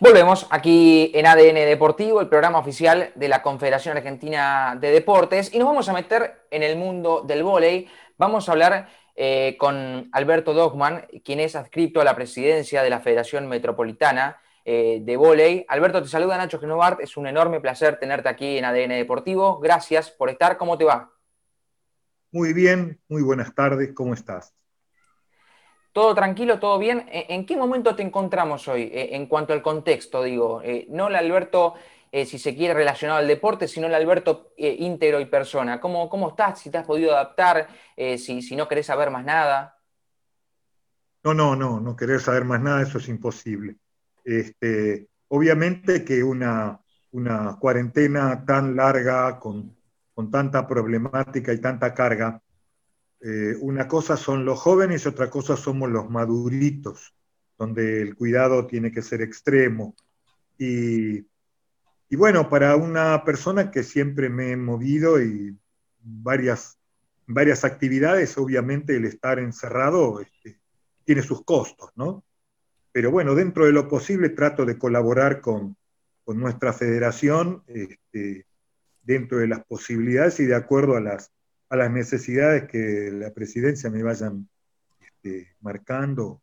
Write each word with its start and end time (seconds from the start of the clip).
Volvemos 0.00 0.46
aquí 0.50 1.10
en 1.12 1.26
ADN 1.26 1.56
Deportivo, 1.56 2.20
el 2.20 2.28
programa 2.28 2.60
oficial 2.60 3.10
de 3.16 3.26
la 3.26 3.42
Confederación 3.42 3.96
Argentina 3.96 4.78
de 4.80 4.92
Deportes, 4.92 5.52
y 5.52 5.58
nos 5.58 5.66
vamos 5.66 5.88
a 5.88 5.92
meter 5.92 6.46
en 6.52 6.62
el 6.62 6.76
mundo 6.76 7.24
del 7.26 7.42
vóley. 7.42 7.88
Vamos 8.16 8.48
a 8.48 8.52
hablar 8.52 8.88
eh, 9.16 9.56
con 9.58 10.08
Alberto 10.12 10.54
Dogman, 10.54 11.08
quien 11.24 11.40
es 11.40 11.56
adscrito 11.56 12.00
a 12.00 12.04
la 12.04 12.14
presidencia 12.14 12.84
de 12.84 12.90
la 12.90 13.00
Federación 13.00 13.48
Metropolitana 13.48 14.40
eh, 14.64 15.00
de 15.02 15.16
Vóley. 15.16 15.66
Alberto, 15.68 16.00
te 16.00 16.08
saluda 16.08 16.36
Nacho 16.36 16.60
Genovart, 16.60 17.00
es 17.00 17.16
un 17.16 17.26
enorme 17.26 17.60
placer 17.60 17.98
tenerte 17.98 18.28
aquí 18.28 18.56
en 18.56 18.66
ADN 18.66 18.90
Deportivo. 18.90 19.58
Gracias 19.58 20.12
por 20.12 20.30
estar, 20.30 20.58
¿cómo 20.58 20.78
te 20.78 20.84
va? 20.84 21.10
Muy 22.30 22.52
bien, 22.52 23.00
muy 23.08 23.22
buenas 23.22 23.52
tardes, 23.52 23.92
¿cómo 23.94 24.14
estás? 24.14 24.57
¿Todo 25.98 26.14
tranquilo, 26.14 26.60
todo 26.60 26.78
bien? 26.78 27.06
¿En 27.10 27.44
qué 27.44 27.56
momento 27.56 27.96
te 27.96 28.04
encontramos 28.04 28.68
hoy 28.68 28.82
eh, 28.82 29.16
en 29.16 29.26
cuanto 29.26 29.52
al 29.52 29.62
contexto? 29.62 30.22
Digo, 30.22 30.62
eh, 30.62 30.86
no 30.90 31.08
el 31.08 31.16
Alberto, 31.16 31.74
eh, 32.12 32.24
si 32.24 32.38
se 32.38 32.54
quiere, 32.54 32.72
relacionado 32.72 33.18
al 33.18 33.26
deporte, 33.26 33.66
sino 33.66 33.88
el 33.88 33.94
Alberto 33.94 34.52
íntegro 34.56 35.18
y 35.18 35.26
persona. 35.26 35.80
¿Cómo, 35.80 36.08
¿Cómo 36.08 36.28
estás? 36.28 36.60
Si 36.60 36.70
te 36.70 36.78
has 36.78 36.86
podido 36.86 37.10
adaptar, 37.14 37.66
si, 37.96 38.42
si 38.42 38.54
no 38.54 38.68
querés 38.68 38.86
saber 38.86 39.10
más 39.10 39.24
nada. 39.24 39.76
No, 41.24 41.34
no, 41.34 41.56
no, 41.56 41.80
no 41.80 41.96
querer 41.96 42.20
saber 42.20 42.44
más 42.44 42.60
nada, 42.60 42.80
eso 42.80 42.98
es 42.98 43.08
imposible. 43.08 43.78
Este, 44.22 45.08
obviamente 45.26 46.04
que 46.04 46.22
una, 46.22 46.78
una 47.10 47.56
cuarentena 47.58 48.44
tan 48.44 48.76
larga, 48.76 49.40
con, 49.40 49.76
con 50.14 50.30
tanta 50.30 50.64
problemática 50.64 51.52
y 51.52 51.60
tanta 51.60 51.92
carga, 51.92 52.40
eh, 53.20 53.56
una 53.60 53.88
cosa 53.88 54.16
son 54.16 54.44
los 54.44 54.60
jóvenes 54.60 55.04
y 55.04 55.08
otra 55.08 55.28
cosa 55.28 55.56
somos 55.56 55.90
los 55.90 56.08
maduritos, 56.08 57.14
donde 57.58 58.02
el 58.02 58.14
cuidado 58.14 58.66
tiene 58.66 58.92
que 58.92 59.02
ser 59.02 59.22
extremo. 59.22 59.96
Y, 60.56 61.26
bueno, 62.10 62.48
para 62.48 62.76
una 62.76 63.24
persona 63.24 63.70
que 63.70 63.82
siempre 63.82 64.28
me 64.28 64.52
he 64.52 64.56
movido 64.56 65.20
y 65.22 65.56
varias, 66.00 66.78
varias 67.26 67.64
actividades, 67.64 68.38
obviamente 68.38 68.96
el 68.96 69.04
estar 69.04 69.38
encerrado 69.38 70.20
este, 70.20 70.60
tiene 71.04 71.22
sus 71.22 71.44
costos, 71.44 71.90
¿no? 71.96 72.24
Pero 72.92 73.10
bueno, 73.10 73.34
dentro 73.34 73.66
de 73.66 73.72
lo 73.72 73.88
posible 73.88 74.30
trato 74.30 74.64
de 74.64 74.78
colaborar 74.78 75.40
con, 75.40 75.76
nuestra 76.26 76.74
federación 76.74 77.62
este, 77.68 78.44
dentro 79.02 79.38
de 79.38 79.48
las 79.48 79.64
posibilidades 79.64 80.38
y 80.40 80.44
de 80.44 80.54
acuerdo 80.54 80.94
a 80.94 81.00
las 81.00 81.32
a 81.70 81.76
las 81.76 81.90
necesidades 81.90 82.68
que 82.68 83.10
la 83.12 83.32
presidencia 83.32 83.90
me 83.90 84.02
vayan 84.02 84.48
este, 85.00 85.54
marcando 85.60 86.40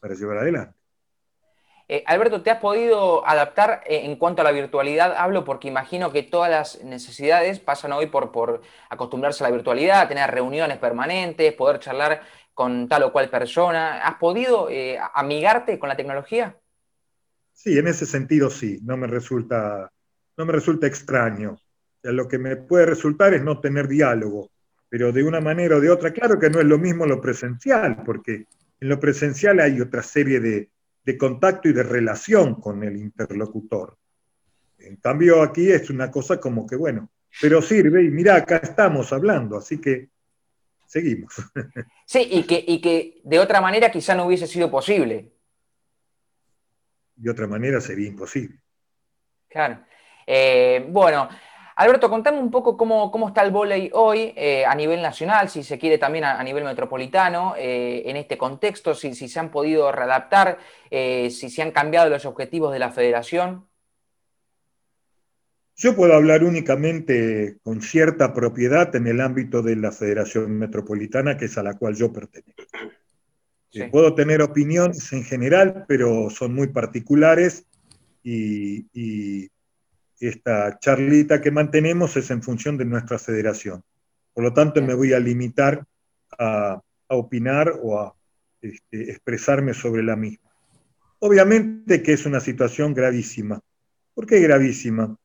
para 0.00 0.14
llevar 0.14 0.38
adelante. 0.38 0.76
Eh, 1.88 2.02
Alberto, 2.06 2.42
¿te 2.42 2.50
has 2.50 2.58
podido 2.58 3.26
adaptar 3.26 3.82
eh, 3.86 4.00
en 4.04 4.16
cuanto 4.16 4.40
a 4.40 4.44
la 4.44 4.50
virtualidad? 4.50 5.14
Hablo 5.16 5.44
porque 5.44 5.68
imagino 5.68 6.10
que 6.10 6.24
todas 6.24 6.50
las 6.50 6.84
necesidades 6.84 7.60
pasan 7.60 7.92
hoy 7.92 8.06
por, 8.06 8.32
por 8.32 8.62
acostumbrarse 8.90 9.44
a 9.44 9.48
la 9.48 9.54
virtualidad, 9.54 10.08
tener 10.08 10.28
reuniones 10.28 10.78
permanentes, 10.78 11.52
poder 11.52 11.78
charlar 11.78 12.22
con 12.54 12.88
tal 12.88 13.04
o 13.04 13.12
cual 13.12 13.30
persona. 13.30 14.02
¿Has 14.04 14.16
podido 14.16 14.68
eh, 14.68 14.98
amigarte 15.14 15.78
con 15.78 15.88
la 15.88 15.96
tecnología? 15.96 16.58
Sí, 17.52 17.78
en 17.78 17.86
ese 17.86 18.04
sentido 18.04 18.50
sí, 18.50 18.80
no 18.82 18.96
me 18.96 19.06
resulta, 19.06 19.92
no 20.36 20.44
me 20.44 20.52
resulta 20.52 20.88
extraño 20.88 21.56
lo 22.02 22.28
que 22.28 22.38
me 22.38 22.56
puede 22.56 22.86
resultar 22.86 23.34
es 23.34 23.42
no 23.42 23.60
tener 23.60 23.88
diálogo, 23.88 24.50
pero 24.88 25.12
de 25.12 25.24
una 25.24 25.40
manera 25.40 25.76
o 25.76 25.80
de 25.80 25.90
otra, 25.90 26.12
claro 26.12 26.38
que 26.38 26.50
no 26.50 26.60
es 26.60 26.66
lo 26.66 26.78
mismo 26.78 27.06
lo 27.06 27.20
presencial, 27.20 28.02
porque 28.04 28.46
en 28.80 28.88
lo 28.88 29.00
presencial 29.00 29.60
hay 29.60 29.80
otra 29.80 30.02
serie 30.02 30.40
de, 30.40 30.70
contacto 31.18 31.68
y 31.68 31.72
de 31.72 31.82
relación 31.82 32.56
con 32.56 32.82
el 32.82 32.96
interlocutor. 32.96 33.96
En 34.78 34.96
cambio 34.96 35.42
aquí 35.42 35.70
es 35.70 35.88
una 35.88 36.10
cosa 36.10 36.40
como 36.40 36.66
que, 36.66 36.76
bueno, 36.76 37.10
pero 37.40 37.62
sirve 37.62 38.02
y 38.02 38.10
mira, 38.10 38.36
acá 38.36 38.56
estamos 38.56 39.12
hablando, 39.12 39.56
así 39.56 39.80
que 39.80 40.08
seguimos. 40.86 41.34
Sí, 42.08 42.28
y 42.30 42.44
que, 42.44 42.64
y 42.64 42.80
que 42.80 43.20
de 43.24 43.40
otra 43.40 43.60
manera 43.60 43.90
quizá 43.90 44.14
no 44.14 44.26
hubiese 44.26 44.46
sido 44.46 44.70
posible. 44.70 45.32
De 47.16 47.30
otra 47.30 47.48
manera 47.48 47.80
sería 47.80 48.06
imposible. 48.06 48.60
Claro. 49.48 49.84
Eh, 50.24 50.86
bueno, 50.88 51.28
Alberto, 51.76 52.08
contame 52.08 52.38
un 52.38 52.50
poco 52.50 52.74
cómo, 52.74 53.28
está 53.28 53.42
el 53.42 53.50
vóley 53.50 53.90
hoy 53.92 54.32
eh, 54.34 54.64
a 54.64 54.74
nivel 54.74 55.02
nacional, 55.02 55.50
si 55.50 55.62
se 55.62 55.78
quiere 55.78 55.98
también 55.98 56.24
a, 56.24 56.42
nivel 56.42 56.64
metropolitano, 56.64 57.54
eh, 57.58 58.02
en 58.06 58.16
este 58.16 58.38
contexto, 58.38 58.94
si, 58.94 59.14
se 59.14 59.38
han 59.38 59.50
podido 59.50 59.92
readaptar, 59.92 60.58
eh, 60.90 61.28
si 61.30 61.50
se 61.50 61.60
han 61.60 61.72
cambiado 61.72 62.08
los 62.08 62.24
objetivos 62.24 62.72
de 62.72 62.78
la 62.78 62.90
federación. 62.90 63.66
Yo 65.76 65.94
puedo 65.94 66.14
hablar 66.14 66.44
únicamente 66.44 67.58
con 67.62 67.82
cierta 67.82 68.32
propiedad 68.32 68.96
en 68.96 69.06
el 69.06 69.20
ámbito 69.20 69.60
de 69.60 69.76
la 69.76 69.92
Federación 69.92 70.58
Metropolitana, 70.58 71.36
que 71.36 71.44
es 71.44 71.58
a 71.58 71.62
la 71.62 71.74
cual 71.74 71.94
yo 71.94 72.10
pertenezco. 72.10 72.64
Puedo 73.90 74.14
tener 74.14 74.40
opiniones 74.40 75.12
en 75.12 75.24
general, 75.24 75.84
pero 75.86 76.30
son 76.30 76.54
muy 76.54 76.68
particulares 76.68 77.66
y 78.22 79.50
esta 80.20 80.78
charlita 80.78 81.40
que 81.40 81.50
mantenemos 81.50 82.16
es 82.16 82.30
en 82.30 82.42
función 82.42 82.76
de 82.76 82.84
nuestra 82.84 83.18
federación. 83.18 83.82
Por 84.32 84.44
lo 84.44 84.52
tanto, 84.52 84.82
me 84.82 84.94
voy 84.94 85.12
a 85.12 85.20
limitar 85.20 85.84
a, 86.38 86.80
opinar 87.08 87.72
o 87.82 88.00
a 88.00 88.14
este, 88.60 89.10
expresarme 89.10 89.74
sobre 89.74 90.02
la 90.02 90.16
misma. 90.16 90.50
Obviamente 91.20 92.02
que 92.02 92.12
es 92.12 92.26
una 92.26 92.40
situación 92.40 92.94
gravísima. 92.94 93.60
¿Por 94.14 94.26
qué 94.26 94.40
gravísima? 94.40 95.16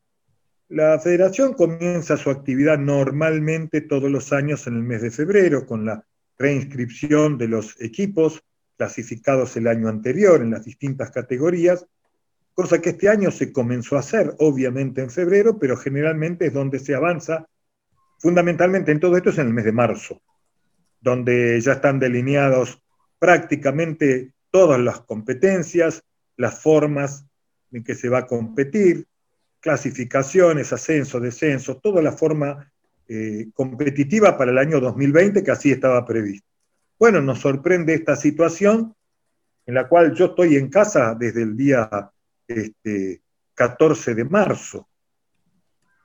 La 0.69 0.99
federación 0.99 1.53
comienza 1.53 2.15
su 2.15 2.29
actividad 2.29 2.77
normalmente 2.77 3.81
todos 3.81 4.09
los 4.09 4.31
años 4.31 4.67
en 4.67 4.75
el 4.75 4.83
mes 4.83 5.01
de 5.01 5.11
febrero 5.11 5.65
con 5.65 5.85
la 5.85 6.05
reinscripción 6.37 7.37
de 7.37 7.49
los 7.49 7.79
equipos 7.81 8.41
clasificados 8.77 9.57
el 9.57 9.67
año 9.67 9.89
anterior 9.89 10.41
en 10.41 10.51
las 10.51 10.63
distintas 10.63 11.11
categorías 11.11 11.85
cosa 12.53 12.81
que 12.81 12.91
este 12.91 13.09
año 13.09 13.31
se 13.31 13.51
comenzó 13.51 13.95
a 13.95 13.99
hacer, 13.99 14.35
obviamente 14.39 15.01
en 15.01 15.09
febrero, 15.09 15.57
pero 15.57 15.77
generalmente 15.77 16.47
es 16.47 16.53
donde 16.53 16.79
se 16.79 16.95
avanza, 16.95 17.45
fundamentalmente 18.19 18.91
en 18.91 18.99
todo 18.99 19.17
esto 19.17 19.29
es 19.29 19.37
en 19.37 19.47
el 19.47 19.53
mes 19.53 19.65
de 19.65 19.71
marzo, 19.71 20.21
donde 20.99 21.59
ya 21.61 21.73
están 21.73 21.99
delineados 21.99 22.81
prácticamente 23.19 24.33
todas 24.51 24.79
las 24.79 25.01
competencias, 25.01 26.03
las 26.37 26.61
formas 26.61 27.25
en 27.71 27.83
que 27.83 27.95
se 27.95 28.09
va 28.09 28.19
a 28.19 28.27
competir, 28.27 29.07
clasificaciones, 29.59 30.73
ascenso, 30.73 31.19
descenso, 31.19 31.77
toda 31.77 32.01
la 32.01 32.11
forma 32.11 32.71
eh, 33.07 33.49
competitiva 33.53 34.37
para 34.37 34.51
el 34.51 34.57
año 34.57 34.79
2020 34.79 35.43
que 35.43 35.51
así 35.51 35.71
estaba 35.71 36.05
previsto. 36.05 36.47
Bueno, 36.99 37.21
nos 37.21 37.39
sorprende 37.39 37.93
esta 37.93 38.15
situación 38.15 38.95
en 39.65 39.73
la 39.75 39.87
cual 39.87 40.13
yo 40.13 40.25
estoy 40.25 40.57
en 40.57 40.69
casa 40.69 41.15
desde 41.17 41.43
el 41.43 41.55
día 41.55 41.89
este, 42.57 43.21
14 43.53 44.15
de 44.15 44.25
marzo. 44.25 44.87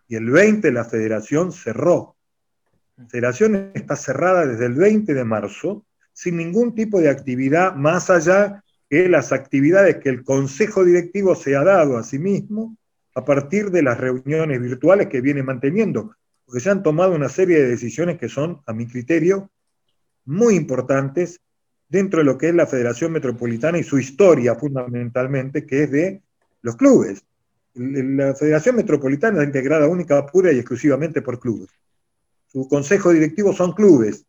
Y 0.08 0.16
el 0.16 0.30
20 0.30 0.70
la 0.72 0.84
federación 0.84 1.52
cerró. 1.52 2.16
La 2.96 3.06
federación 3.06 3.72
está 3.74 3.96
cerrada 3.96 4.46
desde 4.46 4.66
el 4.66 4.74
20 4.74 5.14
de 5.14 5.24
marzo 5.24 5.84
sin 6.12 6.36
ningún 6.36 6.74
tipo 6.74 7.00
de 7.00 7.10
actividad 7.10 7.74
más 7.74 8.08
allá 8.08 8.64
que 8.88 9.08
las 9.08 9.32
actividades 9.32 9.96
que 9.96 10.08
el 10.08 10.24
Consejo 10.24 10.84
Directivo 10.84 11.34
se 11.34 11.56
ha 11.56 11.64
dado 11.64 11.98
a 11.98 12.04
sí 12.04 12.18
mismo 12.18 12.76
a 13.14 13.24
partir 13.24 13.70
de 13.70 13.82
las 13.82 13.98
reuniones 13.98 14.60
virtuales 14.60 15.08
que 15.08 15.20
viene 15.20 15.42
manteniendo, 15.42 16.14
porque 16.44 16.60
se 16.60 16.70
han 16.70 16.82
tomado 16.82 17.14
una 17.14 17.28
serie 17.28 17.58
de 17.58 17.68
decisiones 17.68 18.18
que 18.18 18.28
son, 18.28 18.62
a 18.66 18.72
mi 18.72 18.86
criterio, 18.86 19.50
muy 20.24 20.54
importantes 20.54 21.40
dentro 21.88 22.20
de 22.20 22.24
lo 22.24 22.38
que 22.38 22.48
es 22.48 22.54
la 22.54 22.66
Federación 22.66 23.12
Metropolitana 23.12 23.78
y 23.78 23.82
su 23.82 23.98
historia 23.98 24.54
fundamentalmente, 24.54 25.66
que 25.66 25.84
es 25.84 25.90
de 25.90 26.22
los 26.66 26.76
clubes. 26.76 27.24
La 27.74 28.34
Federación 28.34 28.74
Metropolitana 28.74 29.40
es 29.40 29.46
integrada 29.46 29.86
única, 29.86 30.26
pura 30.26 30.50
y 30.52 30.58
exclusivamente 30.58 31.22
por 31.22 31.38
clubes. 31.38 31.70
Su 32.48 32.66
consejo 32.68 33.12
directivo 33.12 33.52
son 33.52 33.72
clubes. 33.72 34.26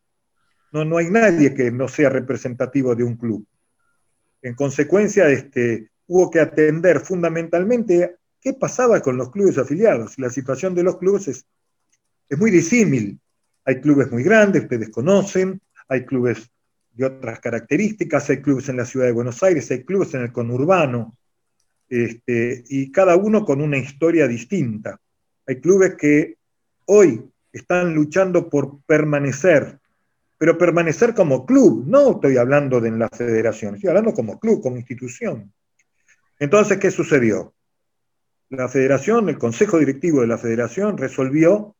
No, 0.72 0.86
no 0.86 0.98
hay 0.98 1.10
nadie 1.10 1.56
que 1.56 1.72
no 1.72 1.88
sea 1.88 2.10
representativo 2.10 2.94
de 2.94 3.04
un 3.04 3.16
club. 3.16 3.44
En 4.44 4.54
consecuencia, 4.54 5.28
este, 5.30 5.89
hubo 6.06 6.30
que 6.30 6.39
atender 6.39 7.00
fundamentalmente 7.00 8.18
qué 8.40 8.54
pasaba 8.54 9.01
con 9.01 9.18
los 9.18 9.31
clubes 9.31 9.57
afiliados. 9.57 10.19
La 10.19 10.30
situación 10.30 10.75
de 10.75 10.83
los 10.83 10.98
clubes 10.98 11.28
es, 11.30 11.45
es 12.30 12.38
muy 12.38 12.51
disímil. 12.51 13.19
Hay 13.66 13.81
clubes 13.81 14.12
muy 14.12 14.22
grandes, 14.22 14.63
ustedes 14.63 14.90
conocen, 14.92 15.60
hay 15.88 16.06
clubes 16.06 16.51
de 16.94 17.06
otras 17.06 17.40
características, 17.40 18.30
hay 18.30 18.42
clubes 18.42 18.69
en 18.69 18.78
la 18.78 18.86
ciudad 18.86 19.07
de 19.07 19.13
Buenos 19.13 19.42
Aires, 19.42 19.72
hay 19.72 19.83
clubes 19.83 20.13
en 20.13 20.22
el 20.22 20.31
conurbano, 20.31 21.17
este, 21.89 22.63
y 22.69 22.92
cada 22.92 23.16
uno 23.16 23.45
con 23.45 23.62
una 23.62 23.78
historia 23.78 24.28
distinta. 24.28 25.00
Hay 25.45 25.60
clubes 25.62 25.95
que 25.95 26.38
hoy 26.86 27.24
están 27.51 27.94
luchando 27.94 28.50
por 28.50 28.81
permanecer, 28.86 29.80
pero 30.38 30.57
permanecer 30.57 31.13
como 31.13 31.45
club, 31.45 31.86
no 31.88 32.12
estoy 32.12 32.38
hablando 32.38 32.80
de 32.80 32.92
la 32.92 33.10
federación, 33.10 33.75
estoy 33.75 33.89
hablando 33.89 34.13
como 34.13 34.39
club, 34.39 34.62
como 34.62 34.78
institución. 34.78 35.51
Entonces, 36.39 36.78
¿qué 36.78 36.92
sucedió? 36.92 37.54
La 38.50 38.69
federación, 38.69 39.30
el 39.30 39.38
consejo 39.38 39.80
directivo 39.80 40.22
de 40.22 40.28
la 40.28 40.38
federación 40.38 40.98
resolvió 40.98 41.75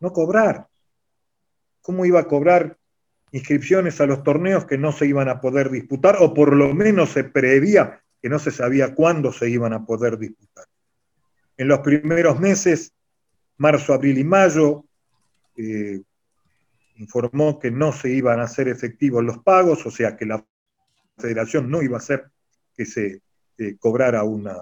no 0.00 0.12
cobrar. 0.12 0.66
¿Cómo 1.80 2.04
iba 2.04 2.20
a 2.20 2.28
cobrar 2.28 2.76
inscripciones 3.30 4.00
a 4.00 4.06
los 4.06 4.22
torneos 4.22 4.66
que 4.66 4.78
no 4.78 4.92
se 4.92 5.06
iban 5.06 5.28
a 5.28 5.40
poder 5.40 5.70
disputar 5.70 6.16
o 6.20 6.34
por 6.34 6.54
lo 6.54 6.74
menos 6.74 7.10
se 7.10 7.24
prevía 7.24 8.01
que 8.22 8.28
no 8.28 8.38
se 8.38 8.52
sabía 8.52 8.94
cuándo 8.94 9.32
se 9.32 9.50
iban 9.50 9.72
a 9.72 9.84
poder 9.84 10.16
disputar? 10.16 10.66
En 11.56 11.68
los 11.68 11.80
primeros 11.80 12.40
meses, 12.40 12.92
marzo, 13.58 13.92
abril 13.92 14.18
y 14.18 14.24
mayo, 14.24 14.84
eh, 15.56 16.00
informó 16.96 17.58
que 17.58 17.70
no 17.70 17.92
se 17.92 18.10
iban 18.10 18.40
a 18.40 18.44
hacer 18.44 18.68
efectivos 18.68 19.24
los 19.24 19.38
pagos, 19.38 19.84
o 19.84 19.90
sea 19.90 20.16
que 20.16 20.24
la 20.24 20.44
federación 21.18 21.70
no 21.70 21.82
iba 21.82 21.96
a 21.96 22.00
hacer 22.00 22.30
que 22.74 22.86
se 22.86 23.20
eh, 23.58 23.76
cobrara 23.78 24.22
una, 24.22 24.56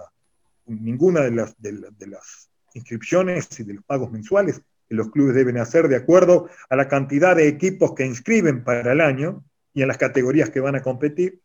ninguna 0.65 1.21
de 1.21 1.31
las, 1.31 1.55
de, 1.61 2.07
las 2.07 2.49
inscripciones 2.73 3.47
y 3.59 3.63
de 3.63 3.75
los 3.75 3.83
pagos 3.83 4.11
mensuales 4.11 4.61
que 4.87 4.95
los 4.95 5.09
clubes 5.11 5.35
deben 5.35 5.57
hacer 5.57 5.87
de 5.87 5.95
acuerdo 5.95 6.49
a 6.69 6.75
la 6.75 6.87
cantidad 6.87 7.35
de 7.35 7.47
equipos 7.47 7.93
que 7.93 8.05
inscriben 8.05 8.63
para 8.63 8.91
el 8.91 9.01
año 9.01 9.43
y 9.73 9.81
en 9.81 9.87
las 9.87 9.97
categorías 9.97 10.49
que 10.49 10.59
van 10.59 10.75
a 10.75 10.81
competir. 10.81 11.39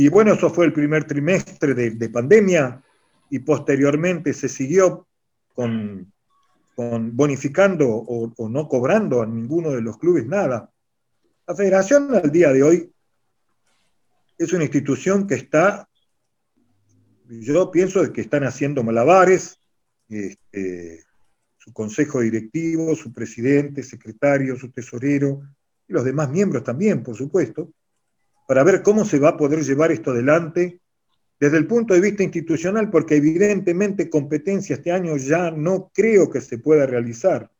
Y 0.00 0.08
bueno, 0.10 0.34
eso 0.34 0.48
fue 0.48 0.64
el 0.64 0.72
primer 0.72 1.08
trimestre 1.08 1.74
de, 1.74 2.08
pandemia 2.08 2.80
y 3.30 3.40
posteriormente 3.40 4.32
se 4.32 4.48
siguió 4.48 5.08
con, 5.52 6.12
bonificando 6.76 7.88
o, 7.88 8.32
o, 8.36 8.48
no 8.48 8.68
cobrando 8.68 9.22
a 9.22 9.26
ninguno 9.26 9.72
de 9.72 9.82
los 9.82 9.98
clubes 9.98 10.24
nada. 10.24 10.70
La 11.48 11.54
federación 11.56 12.14
al 12.14 12.30
día 12.30 12.52
de 12.52 12.62
hoy 12.62 12.92
es 14.38 14.52
una 14.52 14.62
institución 14.62 15.26
que 15.26 15.34
está 15.34 15.88
yo 17.28 17.68
pienso 17.72 18.12
que 18.12 18.20
están 18.20 18.44
haciendo 18.44 18.84
malabares, 18.84 19.58
este, 20.08 21.02
su 21.56 21.72
consejo 21.72 22.20
directivo, 22.20 22.94
su 22.94 23.12
presidente, 23.12 23.82
secretario, 23.82 24.56
su 24.56 24.70
tesorero 24.70 25.42
y 25.88 25.92
los 25.92 26.04
demás 26.04 26.30
miembros 26.30 26.62
también, 26.62 27.02
por 27.02 27.16
supuesto, 27.16 27.72
para 28.48 28.64
ver 28.64 28.82
cómo 28.82 29.04
se 29.04 29.18
va 29.18 29.28
a 29.28 29.36
poder 29.36 29.62
llevar 29.62 29.92
esto 29.92 30.12
adelante 30.12 30.80
desde 31.38 31.58
el 31.58 31.66
punto 31.66 31.92
de 31.92 32.00
vista 32.00 32.22
institucional, 32.22 32.88
porque 32.88 33.16
evidentemente 33.16 34.08
competencia 34.08 34.76
este 34.76 34.90
año 34.90 35.18
ya 35.18 35.50
no 35.50 35.90
creo 35.92 36.30
que 36.30 36.40
se 36.40 36.56
pueda 36.56 36.86
realizar. 36.86 37.50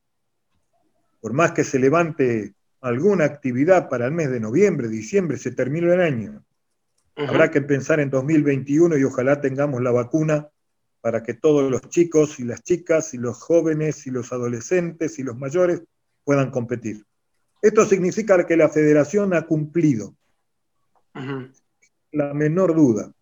Por 1.21 1.35
más 1.35 1.53
que 1.53 1.63
se 1.63 1.79
levante 1.79 2.55
alguna 2.81 3.27
actividad 3.27 3.91
para 3.91 4.07
el 4.07 4.13
mes 4.13 4.31
de 4.31 4.41
noviembre, 4.41 4.89
diciembre, 4.89 5.37
se 5.37 5.51
termina 5.51 5.93
el 5.93 6.01
año 6.01 6.43
Habrá 7.17 7.51
que 7.51 7.61
pensar 7.61 7.99
en 7.99 8.11
2021 8.11 8.97
y 8.97 9.03
ojalá 9.05 9.43
tengamos 9.43 9.83
la 9.83 9.91
vacuna 9.91 10.49
para 11.01 11.23
que 11.23 11.35
todos 11.35 11.69
los 11.69 11.83
chicos 11.89 12.39
y 12.39 12.45
las 12.45 12.63
chicas 12.63 13.13
y 13.13 13.19
los 13.19 13.37
jóvenes 13.43 14.07
y 14.07 14.11
los 14.11 14.33
adolescentes 14.33 15.19
y 15.19 15.25
los 15.25 15.37
mayores 15.37 15.83
puedan 16.23 16.51
competir. 16.51 17.05
Esto 17.61 17.85
significa 17.85 18.47
que 18.47 18.57
la 18.57 18.69
federación 18.69 19.35
ha 19.35 19.43
cumplido, 19.43 20.15
la 22.13 22.35
menor 22.35 22.75
duda, 22.75 23.13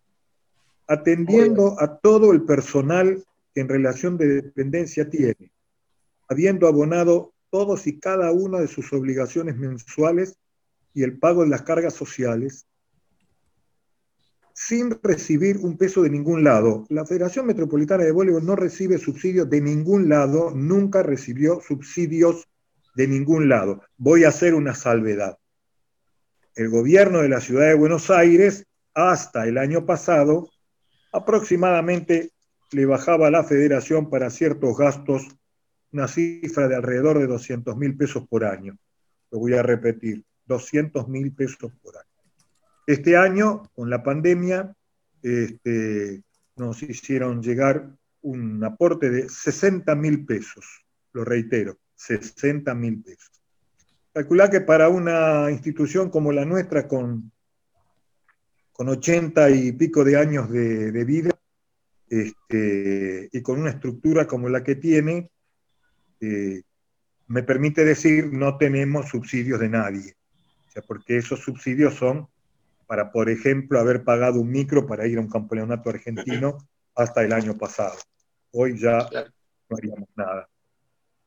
atendiendo 0.86 1.80
a 1.80 1.98
todo 1.98 2.32
el 2.32 2.44
personal 2.44 3.24
que 3.54 3.60
en 3.60 3.68
relación 3.68 4.16
de 4.16 4.42
dependencia 4.42 5.08
tiene, 5.08 5.52
habiendo 6.28 6.66
abonado 6.68 7.32
todos 7.50 7.86
y 7.86 7.98
cada 7.98 8.32
una 8.32 8.60
de 8.60 8.68
sus 8.68 8.92
obligaciones 8.92 9.56
mensuales 9.56 10.36
y 10.94 11.02
el 11.02 11.18
pago 11.18 11.42
de 11.42 11.48
las 11.48 11.62
cargas 11.62 11.94
sociales, 11.94 12.66
sin 14.54 14.98
recibir 15.02 15.58
un 15.58 15.76
peso 15.76 16.02
de 16.02 16.08
ningún 16.08 16.42
lado. 16.42 16.86
La 16.88 17.04
Federación 17.04 17.46
Metropolitana 17.46 18.04
de 18.04 18.12
Voleibol 18.12 18.44
no 18.44 18.56
recibe 18.56 18.96
subsidios 18.96 19.50
de 19.50 19.60
ningún 19.60 20.08
lado, 20.08 20.50
nunca 20.50 21.02
recibió 21.02 21.60
subsidios 21.60 22.48
de 22.94 23.06
ningún 23.06 23.50
lado. 23.50 23.82
Voy 23.98 24.24
a 24.24 24.28
hacer 24.28 24.54
una 24.54 24.74
salvedad. 24.74 25.38
El 26.56 26.70
gobierno 26.70 27.20
de 27.20 27.28
la 27.28 27.42
ciudad 27.42 27.66
de 27.66 27.74
Buenos 27.74 28.10
Aires, 28.10 28.66
hasta 28.94 29.46
el 29.46 29.58
año 29.58 29.84
pasado, 29.84 30.48
aproximadamente 31.12 32.32
le 32.72 32.86
bajaba 32.86 33.26
a 33.26 33.30
la 33.30 33.44
federación 33.44 34.08
para 34.08 34.30
ciertos 34.30 34.74
gastos 34.74 35.28
una 35.92 36.08
cifra 36.08 36.66
de 36.66 36.76
alrededor 36.76 37.18
de 37.18 37.26
200 37.26 37.76
mil 37.76 37.94
pesos 37.94 38.26
por 38.26 38.46
año. 38.46 38.78
Lo 39.30 39.38
voy 39.38 39.52
a 39.52 39.62
repetir, 39.62 40.24
200 40.46 41.06
mil 41.08 41.30
pesos 41.34 41.72
por 41.82 41.94
año. 41.98 42.06
Este 42.86 43.18
año, 43.18 43.70
con 43.74 43.90
la 43.90 44.02
pandemia, 44.02 44.74
este, 45.22 46.22
nos 46.56 46.82
hicieron 46.82 47.42
llegar 47.42 47.90
un 48.22 48.64
aporte 48.64 49.10
de 49.10 49.28
60 49.28 49.94
mil 49.94 50.24
pesos, 50.24 50.86
lo 51.12 51.22
reitero, 51.22 51.76
60 51.96 52.74
mil 52.74 53.02
pesos. 53.02 53.35
Calcular 54.16 54.48
que 54.48 54.62
para 54.62 54.88
una 54.88 55.50
institución 55.50 56.08
como 56.08 56.32
la 56.32 56.46
nuestra, 56.46 56.88
con, 56.88 57.30
con 58.72 58.88
80 58.88 59.50
y 59.50 59.72
pico 59.72 60.04
de 60.04 60.16
años 60.16 60.50
de, 60.50 61.04
vida, 61.04 61.38
este, 62.08 63.28
y 63.30 63.42
con 63.42 63.60
una 63.60 63.68
estructura 63.68 64.26
como 64.26 64.48
la 64.48 64.64
que 64.64 64.76
tiene, 64.76 65.28
eh, 66.22 66.62
me 67.26 67.42
permite 67.42 67.84
decir, 67.84 68.32
no 68.32 68.56
tenemos 68.56 69.10
subsidios 69.10 69.60
de 69.60 69.68
nadie, 69.68 70.16
o 70.66 70.70
sea, 70.70 70.80
porque 70.80 71.18
esos 71.18 71.40
subsidios 71.40 71.92
son 71.96 72.26
para, 72.86 73.12
por 73.12 73.28
ejemplo, 73.28 73.78
haber 73.78 74.02
pagado 74.02 74.40
un 74.40 74.50
micro 74.50 74.86
para 74.86 75.06
ir 75.06 75.18
a 75.18 75.20
un 75.20 75.28
campeonato 75.28 75.90
argentino 75.90 76.56
hasta 76.94 77.22
el 77.22 77.34
año 77.34 77.58
pasado. 77.58 77.98
Hoy 78.52 78.78
ya 78.78 78.96
no 79.68 79.76
haríamos 79.76 80.08
nada. 80.16 80.48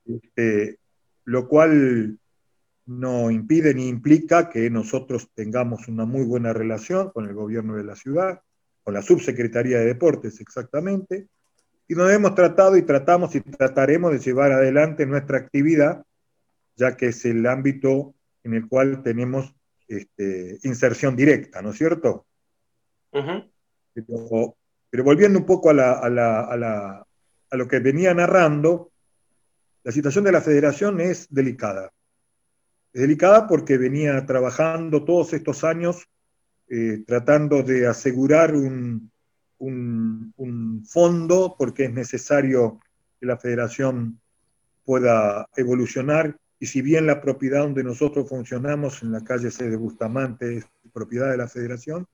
Este, 0.07 0.79
lo 1.25 1.47
cual 1.47 2.17
no 2.89 3.29
impide 3.29 3.75
ni 3.75 3.87
implica 3.87 4.49
que 4.49 4.67
nosotros 4.71 5.29
tengamos 5.35 5.87
una 5.87 6.05
muy 6.05 6.25
buena 6.25 6.53
relación 6.53 7.11
con 7.11 7.27
el 7.27 7.35
gobierno 7.35 7.75
de 7.75 7.83
la 7.83 7.95
ciudad, 7.95 8.41
con 8.83 8.95
la 8.95 9.03
subsecretaría 9.03 9.77
de 9.77 9.85
deportes 9.85 10.41
exactamente, 10.41 11.27
y 11.87 11.93
nos 11.93 12.11
hemos 12.11 12.33
tratado 12.33 12.77
y 12.77 12.81
tratamos 12.81 13.35
y 13.35 13.41
trataremos 13.41 14.11
de 14.11 14.19
llevar 14.19 14.51
adelante 14.51 15.05
nuestra 15.05 15.37
actividad, 15.37 16.03
ya 16.75 16.97
que 16.97 17.07
es 17.07 17.25
el 17.25 17.45
ámbito 17.45 18.15
en 18.43 18.55
el 18.55 18.67
cual 18.67 19.03
tenemos 19.03 19.53
este, 19.87 20.57
inserción 20.63 21.15
directa, 21.15 21.61
¿no 21.61 21.69
es 21.69 21.77
cierto? 21.77 22.25
pero, 24.89 25.03
volviendo 25.03 25.37
un 25.37 25.45
poco 25.45 25.69
a, 25.69 27.05
lo 27.51 27.67
que 27.67 27.79
venía 27.79 28.15
narrando, 28.15 28.91
la 29.83 29.91
situación 29.91 30.23
de 30.23 30.31
la 30.31 30.41
federación 30.41 30.99
es 31.01 31.27
delicada. 31.31 31.91
Es 32.93 33.01
delicada 33.01 33.47
porque 33.47 33.77
venía 33.77 34.25
trabajando 34.25 35.03
todos 35.03 35.33
estos 35.33 35.63
años 35.63 36.07
eh, 36.71 37.03
tratando 37.07 37.63
de 37.63 37.87
asegurar 37.87 38.53
un, 38.55 39.11
fondo 40.87 41.55
porque 41.57 41.85
es 41.85 41.93
necesario 41.93 42.79
que 43.19 43.25
la 43.25 43.37
federación 43.37 44.21
pueda 44.85 45.47
evolucionar 45.55 46.37
y 46.59 46.67
si 46.67 46.81
bien 46.81 47.07
la 47.07 47.21
propiedad 47.21 47.61
donde 47.61 47.83
nosotros 47.83 48.29
funcionamos, 48.29 49.01
en 49.01 49.11
la 49.11 49.23
calle 49.23 49.51
C 49.51 49.69
de 49.69 49.77
Bustamante, 49.77 50.57
es 50.57 50.65
propiedad 50.93 51.31
de 51.31 51.37
la 51.37 51.47
Federación, 51.47 52.07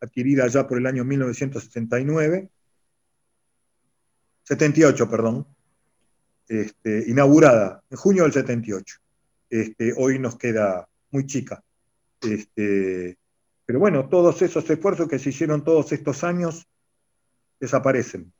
adquirida 0.00 0.46
ya 0.48 0.66
por 0.66 0.78
el 0.78 0.86
año 0.86 1.04
1979, 1.04 2.50
78, 4.44 5.10
perdón, 5.10 5.46
este, 6.48 7.04
inaugurada 7.08 7.82
en 7.90 7.96
junio 7.96 8.22
del 8.24 8.32
78. 8.32 8.98
Este, 9.50 9.94
hoy 9.96 10.18
nos 10.18 10.36
queda 10.36 10.88
muy 11.10 11.26
chica. 11.26 11.62
Este, 12.20 13.16
pero 13.64 13.78
bueno, 13.78 14.08
todos 14.08 14.42
esos 14.42 14.68
esfuerzos 14.68 15.08
que 15.08 15.18
se 15.18 15.30
hicieron 15.30 15.64
todos 15.64 15.92
estos 15.92 16.24
años 16.24 16.66
desaparecen. 17.60 18.32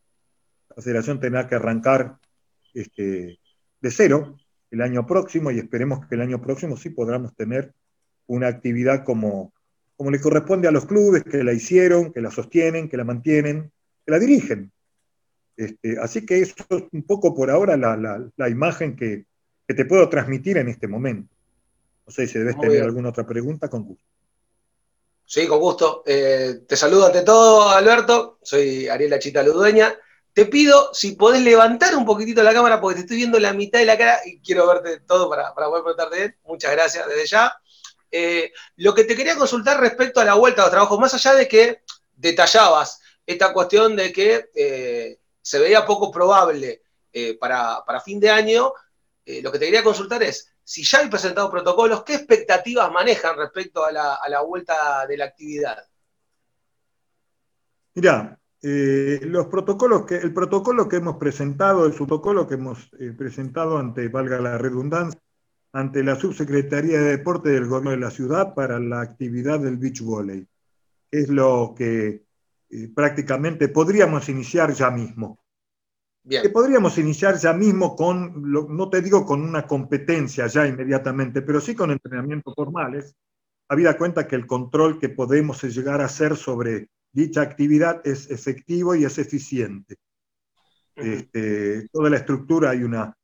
La 0.75 0.83
federación 0.83 1.21
tendrá 1.21 1.47
que 1.47 1.55
arrancar 1.55 2.19
este, 2.75 3.39
de 3.81 3.91
cero 3.91 4.37
el 4.71 4.83
año 4.83 5.07
próximo 5.07 5.51
y 5.51 5.59
esperemos 5.59 6.07
que 6.07 6.15
el 6.15 6.21
año 6.21 6.41
próximo 6.41 6.77
sí 6.77 6.91
podamos 6.91 7.35
tener 7.35 7.75
una 8.27 8.49
actividad 8.49 9.05
como, 9.05 9.53
como 9.97 10.11
le 10.11 10.21
corresponde 10.21 10.69
a 10.69 10.71
los 10.73 10.87
clubes 10.87 11.25
que 11.25 11.43
la 11.43 11.53
hicieron, 11.53 12.13
que 12.13 12.21
la 12.21 12.31
sostienen, 12.31 12.89
que 12.89 12.97
la 12.97 13.05
mantienen, 13.05 13.73
que 14.05 14.13
la 14.13 14.19
dirigen. 14.19 14.73
Así 16.01 16.25
que 16.25 16.41
eso 16.41 16.55
es 16.71 16.85
un 16.93 17.03
poco 17.03 17.35
por 17.35 17.51
ahora 17.51 17.77
la, 17.77 18.49
imagen 18.49 18.95
que, 18.95 19.27
te 19.75 19.85
puedo 19.85 20.09
transmitir 20.09 20.59
en 20.59 20.69
este 20.69 20.89
momento. 20.89 21.35
No 22.07 22.13
sé 22.13 22.27
si 22.27 22.39
debes 22.39 22.59
tener 22.59 22.83
alguna 22.83 23.11
otra 23.11 23.27
pregunta, 23.27 23.69
con 23.69 23.85
gusto. 23.85 24.05
Sí, 25.29 25.47
con 25.47 25.59
gusto. 25.59 26.03
Eh, 26.07 26.61
te 26.67 26.75
saludo 26.75 27.05
ante 27.05 27.21
todo, 27.21 27.69
Alberto. 27.69 28.39
Soy 28.43 28.89
Ariela 28.89 29.19
Chita 29.19 29.43
Ludueña. 29.43 29.95
Te 30.33 30.47
pido 30.47 30.95
si 30.95 31.13
podés 31.17 31.43
levantar 31.43 31.95
un 31.95 32.07
poquitito 32.07 32.43
la 32.43 32.55
cámara 32.55 32.81
porque 32.81 32.95
te 32.95 33.01
estoy 33.03 33.19
viendo 33.19 33.39
la 33.39 33.53
mitad 33.53 33.79
de 33.79 33.85
la 33.85 33.99
cara 33.99 34.21
y 34.25 34.41
quiero 34.41 34.67
verte 34.67 35.01
todo 35.01 35.29
para, 35.29 35.55
para 35.55 35.67
poder 35.67 35.83
preguntarte. 35.83 36.39
Muchas 36.45 36.73
gracias 36.73 37.07
desde 37.07 37.27
ya. 37.27 37.53
Eh, 38.11 38.53
lo 38.77 38.95
que 38.95 39.05
te 39.05 39.15
quería 39.15 39.37
consultar 39.37 39.79
respecto 39.79 40.19
a 40.19 40.25
la 40.25 40.33
vuelta 40.33 40.63
a 40.63 40.65
los 40.65 40.71
trabajos, 40.71 40.99
más 40.99 41.13
allá 41.13 41.35
de 41.35 41.47
que 41.47 41.83
detallabas 42.17 43.03
esta 43.27 43.53
cuestión 43.53 43.97
de 43.97 44.11
que 44.15 44.49
eh, 44.55 45.19
se 45.43 45.59
veía 45.59 45.85
poco 45.85 46.11
probable 46.11 46.81
para, 47.39 48.01
fin 48.03 48.19
de 48.19 48.31
año. 48.31 48.73
Lo 49.43 49.53
que 49.53 49.59
te 49.59 49.67
quería 49.67 49.83
consultar 49.83 50.23
es, 50.23 50.55
si 50.65 50.85
ya 50.85 51.01
hay 51.01 51.09
presentado 51.09 51.51
protocolos, 51.51 52.03
¿qué 52.05 52.15
expectativas 52.15 52.91
manejan 52.93 53.37
respecto 53.37 53.85
a 53.85 53.93
la, 53.93 54.43
vuelta 54.47 55.07
de 55.07 55.17
la 55.17 55.27
actividad? 55.27 55.79
Mirá, 57.95 58.39
los 58.61 59.47
protocolos 59.47 60.07
que, 60.07 60.17
el 60.17 60.33
protocolo 60.33 60.89
que 60.89 60.97
hemos 60.97 61.17
presentado, 61.17 61.87
el 61.87 61.95
protocolo 61.95 62.47
que 62.47 62.55
hemos 62.55 62.91
presentado 63.17 63.79
ante, 63.79 64.09
valga 64.09 64.41
la 64.41 64.57
redundancia, 64.57 65.21
ante 65.73 66.03
la 66.03 66.17
Subsecretaría 66.17 66.99
de 67.01 67.17
Deporte 67.19 67.51
del 67.51 67.67
Gobierno 67.67 67.91
de 67.91 67.99
la 67.99 68.11
Ciudad 68.11 68.55
para 68.55 68.79
la 68.79 69.01
actividad 69.01 69.61
del 69.61 69.77
beach 69.77 70.01
volley. 70.01 70.47
Es 71.11 71.29
lo 71.29 71.75
que 71.77 72.25
eh, 72.71 72.89
prácticamente 72.95 73.69
podríamos 73.69 74.29
iniciar 74.29 74.73
ya 74.73 74.91
mismo. 74.91 75.39
Bien. 76.29 76.43
Que 76.43 76.51
podríamos 76.51 76.99
iniciar 76.99 77.39
ya 77.39 77.55
mismo 77.55 77.97
con, 77.97 78.53
no 78.53 78.91
te 78.91 79.01
digo 79.01 79.25
con 79.25 79.41
una 79.41 79.67
competencia 79.67 80.47
ya 80.47 80.67
inmediatamente, 80.67 81.41
pero 81.41 81.59
sí 81.59 81.75
con 81.75 81.91
entrenamientos 81.91 82.55
formales, 82.55 83.17
habida 83.67 83.97
cuenta 83.97 84.29
que 84.29 84.37
el 84.37 84.47
control 84.47 84.99
que 84.99 85.09
podemos 85.09 85.63
llegar 85.63 86.03
a 86.03 86.05
hacer 86.05 86.37
sobre 86.37 86.91
dicha 87.13 87.41
actividad 87.41 88.03
es 88.05 88.31
efectivo 88.31 88.95
y 88.95 89.07
es 89.07 89.17
eficiente. 89.17 89.97
Este, 90.95 91.89
toda 91.89 92.11
la 92.11 92.19
estructura 92.19 92.71
hay 92.71 92.83
una 92.83 93.17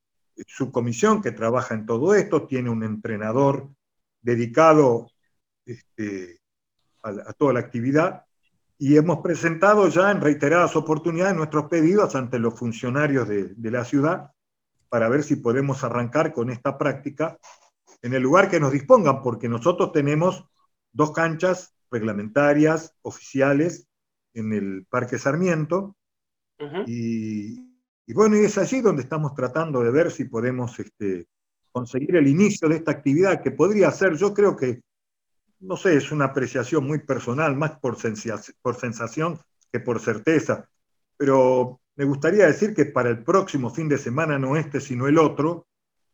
subcomisión 0.47 1.21
que 1.21 1.33
trabaja 1.33 1.75
en 1.75 1.85
todo 1.85 2.15
esto, 2.15 2.47
tiene 2.47 2.71
un 2.71 2.85
entrenador 2.85 3.69
dedicado 4.23 5.11
este, 5.67 6.41
a, 7.03 7.35
toda 7.35 7.53
la 7.53 7.61
actividad 7.61 8.24
y 8.79 8.97
hemos 8.97 9.19
presentado 9.19 9.89
ya 9.89 10.11
en 10.11 10.21
reiteradas 10.21 10.77
oportunidades 10.77 11.37
nuestros 11.37 11.67
pedidos 11.67 12.15
ante 12.15 12.39
los 12.39 12.59
funcionarios 12.59 13.29
de, 13.29 13.71
la 13.71 13.85
ciudad 13.85 14.33
para 14.89 15.09
ver 15.09 15.23
si 15.23 15.37
podemos 15.37 15.85
arrancar 15.85 16.33
con 16.33 16.51
esta 16.51 16.77
práctica 16.77 17.39
en 18.03 18.15
el 18.15 18.23
lugar 18.23 18.51
que 18.51 18.61
nos 18.61 18.73
dispongan, 18.73 19.23
porque 19.23 19.49
nosotros 19.49 19.93
tenemos 19.93 20.45
dos 20.93 21.13
canchas 21.13 21.75
reglamentarias, 21.91 22.95
oficiales, 23.03 23.89
en 24.35 24.53
el 24.53 24.87
Parque 24.91 25.19
Sarmiento, 25.19 25.97
y, 26.87 27.59
y 28.07 28.13
bueno, 28.13 28.37
y 28.37 28.45
es 28.45 28.59
allí 28.59 28.81
donde 28.81 29.03
estamos 29.03 29.35
tratando 29.35 29.83
de 29.83 29.91
ver 29.91 30.11
si 30.11 30.25
podemos 30.25 30.79
este, 30.79 31.27
conseguir 31.73 32.15
el 32.17 32.29
inicio 32.29 32.69
de 32.69 32.77
esta 32.77 32.93
actividad, 32.93 33.43
que 33.43 33.51
podría 33.51 33.91
ser, 33.91 34.17
yo 34.17 34.33
creo 34.33 34.55
que, 34.57 34.83
no 35.61 35.77
sé, 35.77 35.97
es 35.97 36.13
una 36.13 36.27
apreciación 36.27 36.87
muy 36.87 36.99
personal, 36.99 37.57
más 37.57 37.79
por, 37.79 37.97
por 38.63 38.77
sensación 38.77 39.39
que 39.73 39.81
por 39.81 40.01
certeza, 40.01 40.69
pero 41.17 41.81
me 41.97 42.05
gustaría 42.05 42.47
decir 42.47 42.75
que 42.75 42.87
para 42.87 43.11
el 43.11 43.23
próximo 43.23 43.71
fin 43.71 43.89
de 43.89 43.99
semana, 43.99 44.39
no 44.39 44.57
este, 44.57 44.81
sino 44.81 45.07
el 45.07 45.19
otro, 45.19 45.67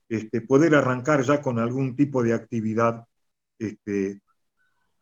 este, 0.09 0.41
poder 0.41 0.75
arrancar 0.75 1.23
ya 1.23 1.41
con 1.41 1.59
algún 1.59 1.97
tipo 1.97 2.23
de 2.23 2.35
actividad 2.35 3.05
este, 3.59 4.21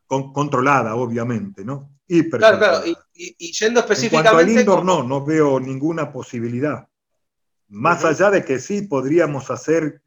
controlada, 0.05 0.95
obviamente, 0.95 1.63
¿no? 1.63 1.91
Claro, 2.07 2.57
claro, 2.57 2.81
y, 3.13 3.51
yendo 3.51 3.81
específicamente... 3.81 4.29
En 4.29 4.33
cuanto 4.33 4.51
al 4.51 4.59
indoor, 4.59 4.85
no, 4.85 5.03
no 5.03 5.23
veo 5.23 5.59
ninguna 5.59 6.11
posibilidad. 6.11 6.87
Más 7.67 8.03
allá 8.03 8.31
de 8.31 8.43
que 8.43 8.57
sí 8.57 8.81
podríamos 8.81 9.51
hacer 9.51 10.01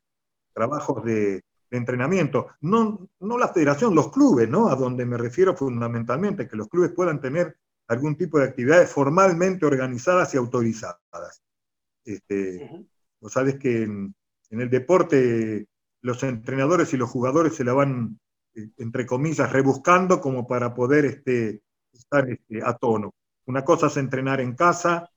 trabajos 0.52 1.04
de, 1.04 1.44
entrenamiento. 1.76 2.48
No, 2.60 3.08
no 3.20 3.38
la 3.38 3.48
federación, 3.48 3.94
los 3.94 4.12
clubes, 4.12 4.48
¿no? 4.48 4.68
A 4.68 4.76
donde 4.76 5.04
me 5.06 5.16
refiero 5.16 5.56
fundamentalmente, 5.56 6.48
que 6.48 6.56
los 6.56 6.68
clubes 6.68 6.92
puedan 6.92 7.20
tener 7.20 7.56
algún 7.88 8.16
tipo 8.16 8.38
de 8.38 8.44
actividades 8.44 8.90
formalmente 8.90 9.66
organizadas 9.66 10.32
y 10.34 10.36
autorizadas. 10.36 11.42
Este, 12.04 12.86
Vos 13.20 13.32
sabés 13.32 13.56
que 13.58 13.84
en, 13.84 14.14
en, 14.50 14.60
el 14.60 14.68
deporte 14.68 15.66
los 16.00 16.22
entrenadores 16.24 16.92
y 16.92 16.96
los 16.96 17.08
jugadores 17.08 17.54
se 17.54 17.64
la 17.64 17.72
van, 17.72 18.18
eh, 18.54 18.68
entre 18.78 19.06
comillas, 19.06 19.52
rebuscando 19.52 20.20
como 20.20 20.46
para 20.46 20.74
poder 20.74 21.04
este, 21.04 21.62
estar 21.92 22.28
este, 22.28 22.60
a 22.64 22.74
tono. 22.74 23.14
Una 23.46 23.64
cosa 23.64 23.86
es 23.86 23.96
entrenar 23.96 24.40
en 24.40 24.56
casa, 24.56 25.08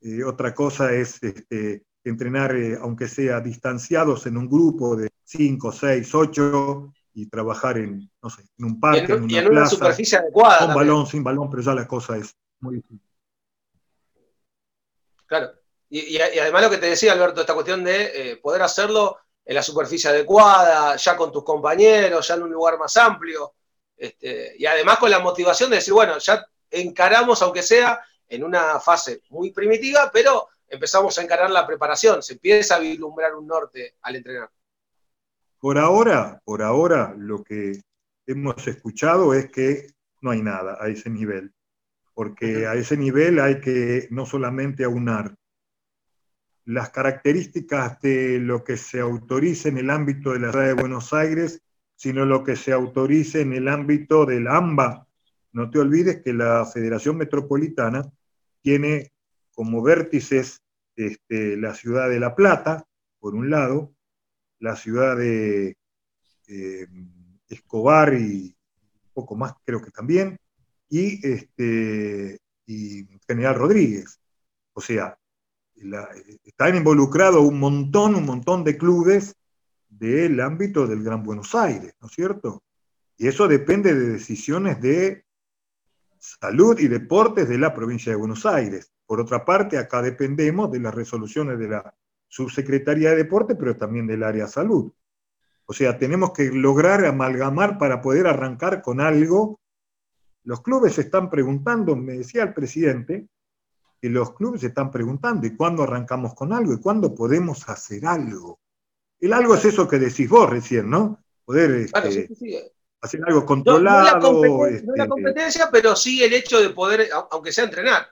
eh, 0.00 0.24
otra 0.24 0.54
cosa 0.54 0.92
es 0.92 1.22
este, 1.22 1.84
entrenar, 2.04 2.54
eh, 2.56 2.78
aunque 2.80 3.08
sea 3.08 3.40
distanciados 3.40 4.26
en 4.26 4.36
un 4.36 4.48
grupo 4.48 4.96
de 4.96 5.10
5, 5.24 5.72
6, 5.72 6.14
8 6.14 6.92
y 7.14 7.26
trabajar 7.28 7.78
en, 7.78 8.10
no 8.22 8.30
sé, 8.30 8.42
en 8.58 8.64
un 8.64 8.80
parque, 8.80 9.12
en, 9.12 9.24
una, 9.24 9.48
una 9.48 9.66
superficie 9.66 10.18
adecuada. 10.18 10.66
Con 10.66 10.74
balón, 10.74 11.06
sin 11.06 11.22
balón, 11.22 11.50
pero 11.50 11.62
ya 11.62 11.74
la 11.74 11.86
cosa 11.86 12.16
es 12.16 12.34
muy 12.60 12.76
difícil. 12.76 13.00
Claro. 15.26 15.52
Y, 15.88 16.18
además 16.18 16.62
lo 16.62 16.70
que 16.70 16.78
te 16.78 16.86
decía, 16.86 17.12
Alberto, 17.12 17.42
esta 17.42 17.52
cuestión 17.52 17.84
de 17.84 18.32
eh, 18.32 18.36
poder 18.36 18.62
hacerlo 18.62 19.18
en 19.44 19.54
la 19.54 19.62
superficie 19.62 20.08
adecuada, 20.08 20.96
ya 20.96 21.16
con 21.16 21.30
tus 21.30 21.44
compañeros, 21.44 22.26
ya 22.26 22.34
en 22.34 22.44
un 22.44 22.50
lugar 22.50 22.78
más 22.78 22.96
amplio. 22.96 23.54
Este, 23.94 24.54
y 24.58 24.64
además 24.64 24.98
con 24.98 25.10
la 25.10 25.18
motivación 25.18 25.68
de 25.68 25.76
decir, 25.76 25.92
bueno, 25.92 26.16
ya 26.18 26.46
encaramos, 26.70 27.42
aunque 27.42 27.62
sea 27.62 28.00
en 28.26 28.42
una 28.42 28.80
fase 28.80 29.22
muy 29.28 29.52
primitiva, 29.52 30.10
pero 30.10 30.48
empezamos 30.74 31.18
a 31.18 31.22
encarar 31.22 31.50
la 31.50 31.66
preparación, 31.66 32.22
se 32.22 32.34
empieza 32.34 32.76
a 32.76 32.80
vislumbrar 32.80 33.34
un 33.34 33.46
norte 33.46 33.96
al 34.02 34.16
entrenar. 34.16 34.50
Por 35.60 35.78
ahora, 35.78 36.40
por 36.44 36.62
ahora, 36.62 37.14
lo 37.16 37.44
que 37.44 37.80
hemos 38.26 38.66
escuchado 38.66 39.34
es 39.34 39.50
que 39.50 39.86
no 40.20 40.30
hay 40.30 40.42
nada 40.42 40.78
a 40.80 40.88
ese 40.88 41.10
nivel, 41.10 41.52
porque 42.14 42.66
a 42.66 42.74
ese 42.74 42.96
nivel 42.96 43.38
hay 43.38 43.60
que 43.60 44.08
no 44.10 44.26
solamente 44.26 44.84
aunar 44.84 45.34
las 46.64 46.90
características 46.90 48.00
de 48.00 48.38
lo 48.38 48.64
que 48.64 48.76
se 48.76 49.00
autoriza 49.00 49.68
en 49.68 49.78
el 49.78 49.90
ámbito 49.90 50.32
de 50.32 50.40
la 50.40 50.52
ciudad 50.52 50.66
de 50.66 50.74
Buenos 50.74 51.12
Aires 51.12 51.62
sino 52.02 52.26
lo 52.26 52.42
que 52.42 52.56
se 52.56 52.72
autorice 52.72 53.42
en 53.42 53.52
el 53.52 53.68
ámbito 53.68 54.26
del 54.26 54.48
AMBA. 54.48 55.06
No 55.52 55.70
te 55.70 55.78
olvides 55.78 56.20
que 56.20 56.32
la 56.32 56.66
Federación 56.66 57.16
Metropolitana 57.16 58.10
tiene 58.60 59.12
como 59.54 59.82
vértices 59.82 60.61
este, 60.96 61.56
la 61.56 61.74
ciudad 61.74 62.08
de 62.08 62.20
La 62.20 62.34
Plata, 62.34 62.84
por 63.18 63.34
un 63.34 63.50
lado, 63.50 63.94
la 64.58 64.76
ciudad 64.76 65.16
de 65.16 65.76
eh, 66.48 66.86
Escobar 67.48 68.14
y 68.14 68.56
un 69.04 69.12
poco 69.12 69.36
más 69.36 69.54
creo 69.64 69.82
que 69.82 69.90
también, 69.90 70.38
y, 70.88 71.26
este, 71.26 72.40
y 72.66 73.06
General 73.26 73.54
Rodríguez. 73.54 74.20
O 74.74 74.80
sea, 74.80 75.18
están 76.44 76.76
involucrados 76.76 77.42
un 77.42 77.58
montón, 77.58 78.14
un 78.14 78.24
montón 78.24 78.64
de 78.64 78.76
clubes 78.76 79.34
del 79.88 80.40
ámbito 80.40 80.86
del 80.86 81.02
Gran 81.02 81.22
Buenos 81.22 81.54
Aires, 81.54 81.94
¿no 82.00 82.08
es 82.08 82.14
cierto? 82.14 82.62
Y 83.16 83.26
eso 83.26 83.46
depende 83.48 83.94
de 83.94 84.08
decisiones 84.08 84.80
de 84.80 85.24
salud 86.18 86.78
y 86.78 86.88
deportes 86.88 87.48
de 87.48 87.58
la 87.58 87.74
provincia 87.74 88.12
de 88.12 88.16
Buenos 88.16 88.46
Aires. 88.46 88.92
Por 89.12 89.20
otra 89.20 89.44
parte, 89.44 89.76
acá 89.76 90.00
dependemos 90.00 90.72
de 90.72 90.80
las 90.80 90.94
resoluciones 90.94 91.58
de 91.58 91.68
la 91.68 91.94
Subsecretaría 92.28 93.10
de 93.10 93.16
Deporte, 93.16 93.54
pero 93.54 93.76
también 93.76 94.06
del 94.06 94.22
área 94.22 94.46
salud. 94.46 94.90
O 95.66 95.74
sea, 95.74 95.98
tenemos 95.98 96.32
que 96.32 96.44
lograr 96.44 97.04
amalgamar 97.04 97.76
para 97.76 98.00
poder 98.00 98.26
arrancar 98.26 98.80
con 98.80 99.02
algo. 99.02 99.60
Los 100.44 100.62
clubes 100.62 100.94
se 100.94 101.02
están 101.02 101.28
preguntando, 101.28 101.94
me 101.94 102.14
decía 102.14 102.42
el 102.44 102.54
presidente, 102.54 103.28
que 104.00 104.08
los 104.08 104.32
clubes 104.32 104.62
se 104.62 104.68
están 104.68 104.90
preguntando, 104.90 105.46
¿y 105.46 105.54
cuándo 105.54 105.82
arrancamos 105.82 106.32
con 106.34 106.54
algo? 106.54 106.72
¿Y 106.72 106.80
cuándo 106.80 107.14
podemos 107.14 107.68
hacer 107.68 108.06
algo? 108.06 108.60
El 109.20 109.34
algo 109.34 109.56
es 109.56 109.64
eso 109.66 109.86
que 109.86 109.98
decís 109.98 110.26
vos 110.26 110.48
recién, 110.48 110.88
¿no? 110.88 111.22
Poder 111.44 111.70
este, 111.72 112.72
hacer 112.98 113.20
algo 113.26 113.44
controlado. 113.44 114.32
No, 114.32 114.96
la 114.96 115.06
competencia, 115.06 115.68
pero 115.70 115.94
sí 115.96 116.24
el 116.24 116.32
hecho 116.32 116.62
de 116.62 116.70
poder, 116.70 117.10
aunque 117.30 117.52
sea 117.52 117.64
entrenar. 117.64 118.06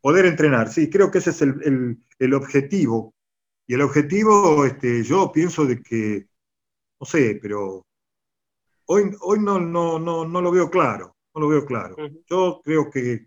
Poder 0.00 0.26
entrenar, 0.26 0.68
sí, 0.70 0.88
creo 0.88 1.10
que 1.10 1.18
ese 1.18 1.30
es 1.30 1.42
el, 1.42 2.34
objetivo. 2.34 3.14
Y 3.66 3.74
el 3.74 3.82
objetivo, 3.82 4.64
este, 4.64 5.02
yo 5.02 5.30
pienso 5.32 5.66
de 5.66 5.82
que, 5.82 6.26
no 7.00 7.06
sé, 7.06 7.38
pero 7.42 7.84
hoy, 8.86 9.10
hoy 9.20 9.40
no, 9.40 9.58
no, 9.58 9.98
no, 9.98 10.24
no 10.24 10.40
lo 10.40 10.50
veo 10.50 10.70
claro, 10.70 11.16
no 11.34 11.40
lo 11.40 11.48
veo 11.48 11.66
claro. 11.66 11.96
Yo 12.28 12.60
creo 12.64 12.90
que 12.90 13.26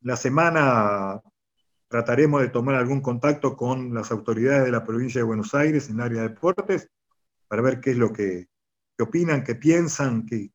la 0.00 0.16
semana 0.16 1.20
trataremos 1.88 2.42
de 2.42 2.48
tomar 2.48 2.74
algún 2.74 3.00
contacto 3.00 3.56
con 3.56 3.94
las 3.94 4.10
autoridades 4.10 4.64
de 4.64 4.72
la 4.72 4.84
provincia 4.84 5.20
de 5.20 5.26
Buenos 5.26 5.54
Aires 5.54 5.88
en 5.88 5.96
el 5.96 6.02
área 6.02 6.22
de 6.22 6.28
deportes 6.28 6.90
para 7.48 7.62
ver 7.62 7.80
qué 7.80 7.92
es 7.92 7.96
lo 7.96 8.12
que, 8.12 8.48
opinan, 8.98 9.44
qué 9.44 9.54
piensan, 9.54 10.26
que, 10.26 10.50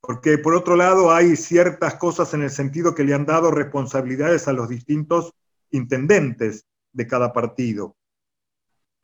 porque 0.00 0.38
por 0.38 0.54
otro 0.54 0.76
lado 0.76 1.12
hay 1.12 1.36
ciertas 1.36 1.96
cosas 1.96 2.32
en 2.34 2.42
el 2.42 2.50
sentido 2.50 2.94
que 2.94 3.04
le 3.04 3.14
han 3.14 3.26
dado 3.26 3.50
responsabilidades 3.50 4.48
a 4.48 4.52
los 4.52 4.68
distintos 4.68 5.34
intendentes 5.70 6.66
de 6.92 7.06
cada 7.06 7.32
partido. 7.32 7.96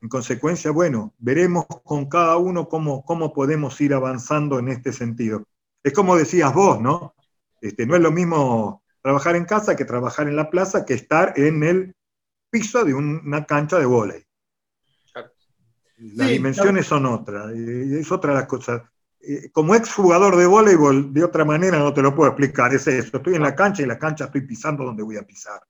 En 0.01 0.09
consecuencia, 0.09 0.71
bueno, 0.71 1.15
veremos 1.19 1.67
con 1.85 2.07
cada 2.07 2.37
uno 2.37 2.69
cómo, 2.69 3.05
cómo 3.05 3.33
podemos 3.33 3.81
ir 3.81 3.95
avanzando 3.95 4.59
en 4.59 4.69
este 4.69 4.93
sentido. 4.93 5.45
Es 5.83 5.93
como 5.93 6.17
decías 6.17 6.53
vos, 6.53 6.81
¿no? 6.81 7.15
Este, 7.61 7.87
no 7.87 7.97
es 7.97 8.03
lo 8.03 8.11
mismo 8.11 8.83
trabajar 9.01 9.37
en 9.37 9.45
casa 9.45 9.77
que 9.77 9.85
trabajar 9.85 10.29
en 10.29 10.37
la 10.37 10.51
plaza 10.51 10.85
que 10.85 10.95
estar 10.95 11.33
en 11.37 11.63
el 11.63 11.95
piso 12.51 12.85
de 12.85 12.95
una 12.95 13.47
cancha 13.47 13.79
de 13.79 13.87
vóley. 13.87 14.23
Las 15.99 16.29
dimensiones 16.29 16.87
son 16.87 17.07
otras, 17.07 17.53
es 17.53 18.13
otra 18.13 18.33
de 18.33 18.41
las 18.41 18.49
cosas. 18.49 18.83
Eh, 19.29 19.51
como 19.53 19.75
exjugador 19.75 20.37
de 20.37 20.47
voleibol, 20.47 21.13
de 21.13 21.25
otra 21.25 21.45
manera 21.45 21.79
no 21.79 21.93
te 21.93 22.01
lo 22.01 22.15
puedo 22.15 22.31
explicar, 22.31 22.73
es 22.73 22.87
eso. 22.87 23.17
Estoy 23.17 23.35
en 23.35 23.43
la 23.43 23.57
cancha 23.57 23.83
y 23.83 23.85
en 23.85 23.89
la 23.89 23.99
cancha 23.99 24.27
estoy 24.27 24.43
pisando 24.43 24.85
donde 24.85 25.03
voy 25.03 25.17
a 25.17 25.27
pisar. 25.27 25.61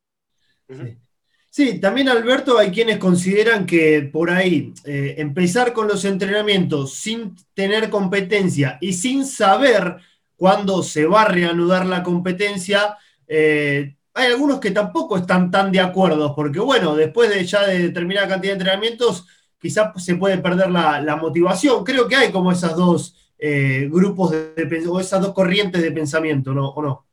Sí. 1.48 1.78
también 1.78 2.08
Alberto, 2.08 2.58
hay 2.58 2.70
quienes 2.70 2.98
consideran 2.98 3.64
que 3.64 4.10
por 4.12 4.30
ahí 4.30 4.74
eh, 4.84 5.14
empezar 5.16 5.72
con 5.72 5.88
los 5.88 6.04
entrenamientos 6.04 6.94
sin 6.94 7.34
tener 7.54 7.88
competencia 7.88 8.76
y 8.80 8.92
sin 8.92 9.24
saber 9.24 9.96
cuándo 10.36 10.82
se 10.82 11.06
va 11.06 11.22
a 11.22 11.28
reanudar 11.28 11.86
la 11.86 12.02
competencia, 12.02 12.98
eh, 13.26 13.96
hay 14.12 14.26
algunos 14.32 14.60
que 14.60 14.70
tampoco 14.70 15.16
están 15.16 15.50
tan 15.50 15.72
de 15.72 15.80
acuerdo, 15.80 16.34
porque 16.34 16.60
bueno, 16.60 16.94
después 16.94 17.30
de 17.30 17.44
ya 17.46 17.66
de 17.66 17.78
determinada 17.78 18.28
cantidad 18.28 18.52
de 18.52 18.58
entrenamientos, 18.58 19.26
quizás 19.58 20.02
se 20.02 20.16
puede 20.16 20.38
perder 20.38 20.70
la, 20.70 21.16
motivación. 21.16 21.84
Creo 21.84 22.06
que 22.06 22.16
hay 22.16 22.32
como 22.32 22.52
esas 22.52 22.76
dos 22.76 23.25
eh, 23.38 23.88
grupos 23.90 24.30
de, 24.30 24.84
o 24.88 25.00
esas 25.00 25.20
dos 25.20 25.34
corrientes 25.34 25.82
de 25.82 25.92
pensamiento, 25.92 26.54
¿no? 26.54 26.68
¿O 26.70 26.82
no? 26.82 27.06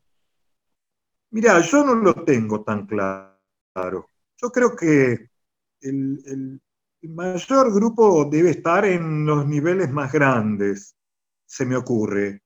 Mira, 1.32 1.60
yo 1.62 1.84
no 1.84 1.96
lo 1.96 2.14
tengo 2.24 2.64
tan 2.64 2.86
claro. 2.86 4.08
Yo 4.38 4.52
creo 4.52 4.76
que 4.76 5.30
el, 5.82 6.62
mayor 7.02 7.74
grupo 7.74 8.26
debe 8.26 8.52
estar 8.52 8.86
en 8.86 9.26
los 9.26 9.46
niveles 9.46 9.92
más 9.92 10.12
grandes, 10.12 10.96
se 11.46 11.66
me 11.66 11.76
ocurre. 11.76 12.44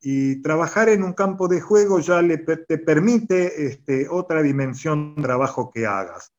Y 0.00 0.40
trabajar 0.40 0.88
en 0.88 1.04
un 1.04 1.12
campo 1.12 1.46
de 1.46 1.60
juego 1.60 2.00
ya 2.00 2.22
te 2.66 2.78
permite 2.78 3.66
este, 3.66 4.08
otra 4.08 4.42
dimensión 4.42 5.14
de 5.14 5.22
trabajo 5.22 5.70
que 5.70 5.86
hagas. 5.86 6.32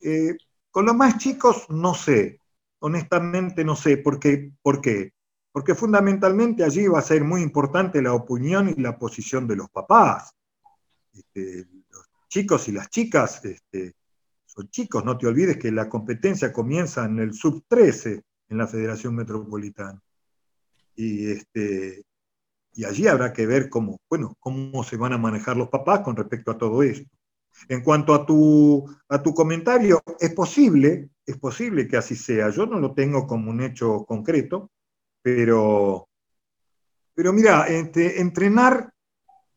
Eh, 0.00 0.36
con 0.70 0.86
los 0.86 0.96
más 0.96 1.18
chicos 1.18 1.66
no 1.70 1.94
sé, 1.94 2.40
honestamente 2.80 3.64
no 3.64 3.76
sé 3.76 3.96
por 3.96 4.18
qué, 4.18 4.52
por 4.62 4.80
qué. 4.80 5.12
Porque 5.52 5.74
fundamentalmente 5.74 6.64
allí 6.64 6.86
va 6.86 6.98
a 6.98 7.02
ser 7.02 7.24
muy 7.24 7.42
importante 7.42 8.02
la 8.02 8.14
opinión 8.14 8.68
y 8.68 8.80
la 8.80 8.98
posición 8.98 9.46
de 9.46 9.56
los 9.56 9.70
papás. 9.70 10.34
Este, 11.12 11.66
los 11.90 12.06
chicos 12.28 12.68
y 12.68 12.72
las 12.72 12.90
chicas 12.90 13.44
este, 13.44 13.94
son 14.44 14.68
chicos, 14.68 15.04
no 15.04 15.16
te 15.16 15.26
olvides 15.26 15.56
que 15.56 15.70
la 15.72 15.88
competencia 15.88 16.52
comienza 16.52 17.04
en 17.04 17.18
el 17.18 17.32
sub 17.32 17.64
13 17.68 18.22
en 18.48 18.58
la 18.58 18.66
Federación 18.66 19.14
Metropolitana. 19.14 20.00
Y, 20.94 21.30
este, 21.30 22.04
y 22.74 22.84
allí 22.84 23.06
habrá 23.06 23.32
que 23.32 23.46
ver 23.46 23.68
cómo, 23.68 24.00
bueno, 24.08 24.36
cómo 24.38 24.84
se 24.84 24.96
van 24.96 25.12
a 25.12 25.18
manejar 25.18 25.56
los 25.56 25.68
papás 25.68 26.00
con 26.00 26.16
respecto 26.16 26.50
a 26.50 26.58
todo 26.58 26.82
esto. 26.82 27.08
En 27.68 27.82
cuanto 27.82 28.14
a 28.14 28.24
tu, 28.24 28.88
a 29.08 29.22
tu 29.22 29.34
comentario, 29.34 30.00
es 30.20 30.32
posible, 30.32 31.10
es 31.26 31.36
posible 31.38 31.88
que 31.88 31.96
así 31.96 32.14
sea. 32.14 32.50
Yo 32.50 32.66
no 32.66 32.78
lo 32.78 32.94
tengo 32.94 33.26
como 33.26 33.50
un 33.50 33.62
hecho 33.62 34.04
concreto, 34.04 34.70
pero, 35.22 36.08
pero 37.14 37.32
mira, 37.32 37.66
este, 37.66 38.20
entrenar 38.20 38.92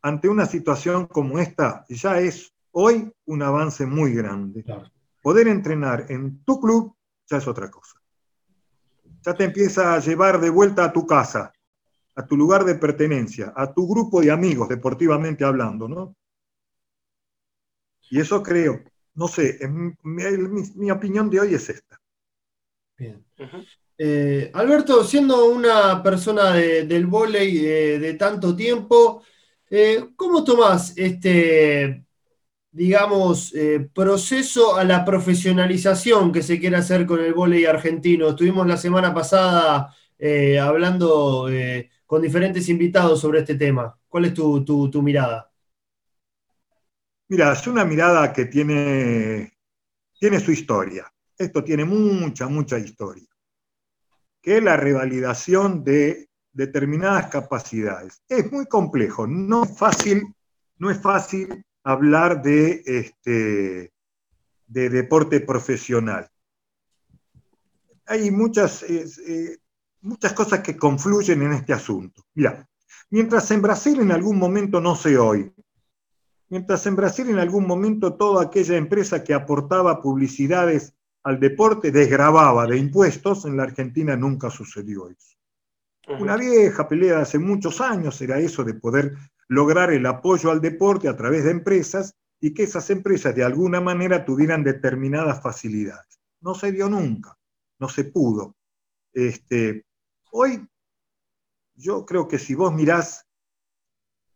ante 0.01 0.27
una 0.27 0.45
situación 0.45 1.05
como 1.07 1.39
esta 1.39 1.85
ya 1.89 2.19
es 2.19 2.51
hoy 2.71 3.11
un 3.25 3.43
avance 3.43 3.85
muy 3.85 4.13
grande. 4.13 4.63
Poder 5.21 5.47
entrenar 5.47 6.05
en 6.09 6.43
tu 6.43 6.59
club 6.59 6.95
ya 7.29 7.37
es 7.37 7.47
otra 7.47 7.69
cosa. 7.69 7.99
Ya 9.23 9.35
te 9.35 9.43
empieza 9.43 9.93
a 9.93 9.99
llevar 9.99 10.39
de 10.39 10.49
vuelta 10.49 10.85
a 10.85 10.93
tu 10.93 11.05
casa, 11.05 11.53
a 12.15 12.25
tu 12.25 12.35
lugar 12.35 12.65
de 12.65 12.75
pertenencia, 12.75 13.53
a 13.55 13.71
tu 13.71 13.87
grupo 13.87 14.21
de 14.21 14.31
amigos, 14.31 14.67
deportivamente 14.67 15.43
hablando, 15.43 15.87
¿no? 15.87 16.15
Y 18.09 18.19
eso 18.19 18.43
creo, 18.43 18.83
no 19.13 19.27
sé, 19.27 19.59
mi, 20.03 20.91
opinión 20.91 21.29
de 21.29 21.39
hoy 21.39 21.53
es 21.53 21.69
esta. 21.69 22.01
Bien. 22.97 23.23
Eh, 24.03 24.49
Alberto, 24.55 25.03
siendo 25.03 25.45
una 25.45 26.01
persona 26.01 26.53
del 26.53 27.05
vóley 27.05 27.59
eh, 27.63 27.99
de 27.99 28.15
tanto 28.15 28.55
tiempo, 28.55 29.21
eh, 29.69 30.07
¿cómo 30.15 30.43
tomás 30.43 30.93
este, 30.97 32.03
digamos, 32.71 33.53
proceso 33.93 34.75
a 34.75 34.83
la 34.85 35.05
profesionalización 35.05 36.31
que 36.31 36.41
se 36.41 36.59
quiere 36.59 36.77
hacer 36.77 37.05
con 37.05 37.19
el 37.19 37.35
vóley 37.35 37.65
argentino? 37.65 38.29
Estuvimos 38.29 38.65
la 38.65 38.77
semana 38.77 39.13
pasada 39.13 39.95
hablando 40.59 41.47
con 42.07 42.23
diferentes 42.23 42.69
invitados 42.69 43.21
sobre 43.21 43.41
este 43.41 43.53
tema. 43.53 43.95
¿Cuál 44.09 44.25
es 44.25 44.33
tu 44.33 45.01
mirada? 45.03 45.51
Mira, 47.27 47.53
es 47.53 47.67
una 47.67 47.85
mirada 47.85 48.33
que 48.33 48.45
tiene, 48.45 49.53
tiene 50.19 50.39
su 50.39 50.51
historia. 50.51 51.05
Esto 51.37 51.63
tiene 51.63 51.85
mucha, 51.85 52.47
mucha 52.47 52.79
historia. 52.79 53.30
Que 54.41 54.61
la 54.61 54.77
revalidación 54.77 55.83
de 55.83 56.29
determinadas 56.51 57.27
capacidades. 57.27 58.23
Es 58.27 58.51
muy 58.51 58.65
complejo, 58.65 59.27
no 59.27 59.63
es 59.63 59.77
fácil, 59.77 60.33
no 60.77 60.89
es 60.89 60.99
fácil 60.99 61.63
hablar 61.83 62.41
de, 62.41 62.81
este, 62.85 63.93
de 64.67 64.89
deporte 64.89 65.39
profesional. 65.39 66.29
Hay 68.05 68.31
muchas, 68.31 68.83
eh, 68.83 69.57
muchas 70.01 70.33
cosas 70.33 70.59
que 70.59 70.75
confluyen 70.75 71.41
en 71.43 71.53
este 71.53 71.73
asunto. 71.73 72.23
Mira, 72.33 72.67
mientras 73.09 73.49
en 73.51 73.61
Brasil 73.61 73.99
en 74.01 74.11
algún 74.11 74.37
momento, 74.37 74.81
no 74.81 74.95
sé 74.95 75.17
hoy, 75.17 75.53
Mientras 76.51 76.85
en 76.85 76.97
Brasil 76.97 77.29
en 77.29 77.39
algún 77.39 77.65
momento 77.65 78.15
toda 78.15 78.43
aquella 78.43 78.75
empresa 78.75 79.23
que 79.23 79.33
aportaba 79.33 80.01
publicidades 80.01 80.93
al 81.23 81.39
deporte 81.39 81.91
desgrababa 81.91 82.65
de 82.65 82.77
impuestos, 82.77 83.45
en 83.45 83.57
la 83.57 83.63
Argentina 83.63 84.15
nunca 84.15 84.49
sucedió 84.49 85.09
eso. 85.09 85.37
Una 86.19 86.35
vieja 86.35 86.87
pelea 86.87 87.17
de 87.17 87.21
hace 87.21 87.39
muchos 87.39 87.79
años 87.79 88.19
era 88.21 88.39
eso 88.39 88.63
de 88.63 88.73
poder 88.73 89.15
lograr 89.47 89.91
el 89.91 90.05
apoyo 90.05 90.51
al 90.51 90.59
deporte 90.59 91.07
a 91.07 91.15
través 91.15 91.43
de 91.43 91.51
empresas 91.51 92.15
y 92.39 92.53
que 92.53 92.63
esas 92.63 92.89
empresas 92.89 93.35
de 93.35 93.43
alguna 93.43 93.79
manera 93.79 94.25
tuvieran 94.25 94.63
determinadas 94.63 95.41
facilidades. 95.41 96.19
No 96.41 96.55
se 96.55 96.71
dio 96.71 96.89
nunca, 96.89 97.37
no 97.79 97.87
se 97.87 98.05
pudo. 98.05 98.55
Este, 99.13 99.85
hoy 100.31 100.67
yo 101.75 102.05
creo 102.05 102.27
que 102.27 102.39
si 102.39 102.55
vos 102.55 102.73
mirás 102.73 103.27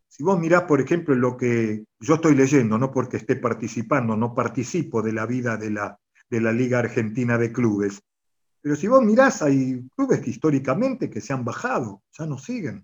si 0.07 0.23
vos 0.23 0.39
mirás, 0.39 0.63
por 0.63 0.79
ejemplo, 0.79 1.13
lo 1.13 1.35
que 1.35 1.83
yo 1.99 2.15
estoy 2.15 2.35
leyendo, 2.35 2.77
no 2.77 2.89
porque 2.89 3.17
esté 3.17 3.35
participando, 3.35 4.15
no 4.15 4.33
participo 4.33 5.01
de 5.01 5.11
la 5.11 5.25
vida 5.25 5.57
de 5.57 5.71
la, 5.71 5.99
de 6.29 6.41
la 6.41 6.51
Liga 6.51 6.79
Argentina 6.79 7.37
de 7.37 7.51
Clubes, 7.51 8.01
pero 8.65 8.75
si 8.75 8.87
vos 8.87 9.03
mirás, 9.03 9.43
hay 9.43 9.87
clubes 9.95 10.21
que 10.21 10.31
históricamente 10.31 11.07
que 11.07 11.21
se 11.21 11.33
han 11.33 11.45
bajado, 11.45 12.01
ya 12.17 12.25
no 12.25 12.39
siguen. 12.39 12.83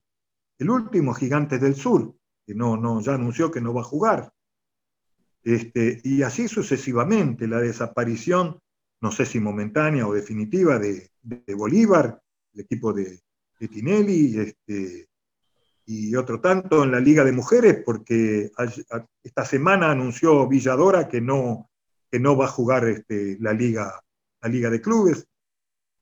El 0.60 0.70
último, 0.70 1.16
Gigantes 1.16 1.60
del 1.60 1.74
Sur, 1.74 2.16
que 2.46 2.54
no, 2.54 2.78
no, 2.78 3.02
ya 3.02 3.16
anunció 3.16 3.50
que 3.50 3.62
no 3.62 3.74
va 3.74 3.82
a 3.82 3.86
jugar. 3.86 4.32
Este, 5.42 6.00
y 6.04 6.22
así 6.22 6.48
sucesivamente, 6.48 7.48
la 7.48 7.60
desaparición, 7.60 8.60
no 9.02 9.12
sé 9.12 9.26
si 9.26 9.40
momentánea 9.40 10.06
o 10.06 10.14
definitiva, 10.14 10.78
de, 10.78 11.10
Bolívar, 11.56 12.22
el 12.54 12.62
equipo 12.62 12.94
de, 12.94 13.20
de 13.60 13.68
Tinelli, 13.68 14.38
este, 14.38 15.10
y 15.88 16.16
otro 16.16 16.40
tanto 16.40 16.84
en 16.84 16.92
la 16.92 17.00
Liga 17.00 17.24
de 17.24 17.32
Mujeres, 17.32 17.82
porque 17.84 18.52
esta 19.24 19.46
semana 19.46 19.90
anunció 19.90 20.48
Villadora 20.48 21.08
que 21.08 21.22
no, 21.22 21.71
que 22.12 22.20
no 22.20 22.36
va 22.36 22.46
a 22.46 22.50
jugar 22.50 22.88
este, 22.88 23.38
la, 23.40 23.54
Liga, 23.54 24.04
la 24.42 24.50
Liga 24.50 24.70
de 24.70 24.82
Clubes. 24.82 25.26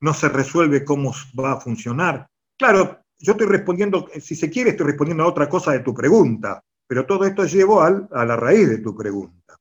No 0.02 0.14
se 0.14 0.30
resuelve 0.30 0.84
cómo 0.84 1.14
va 1.40 1.54
a 1.54 1.62
funcionar. 1.62 2.28
Claro, 2.58 3.00
yo 3.20 3.34
estoy 3.34 3.48
respondiendo, 3.48 4.08
si 4.20 4.36
se 4.36 4.50
quiere, 4.50 4.72
estoy 4.72 4.88
respondiendo 4.88 5.24
a 5.24 5.28
otra 5.28 5.48
cosa 5.48 5.72
de 5.72 5.80
tu 5.80 5.94
pregunta, 5.94 6.64
pero 6.88 7.06
todo 7.06 7.26
esto 7.26 7.46
llevo 7.46 7.82
a 7.82 8.26
la 8.26 8.36
raíz 8.36 8.70
de 8.70 8.80
tu 8.80 8.96
pregunta. 8.96 9.56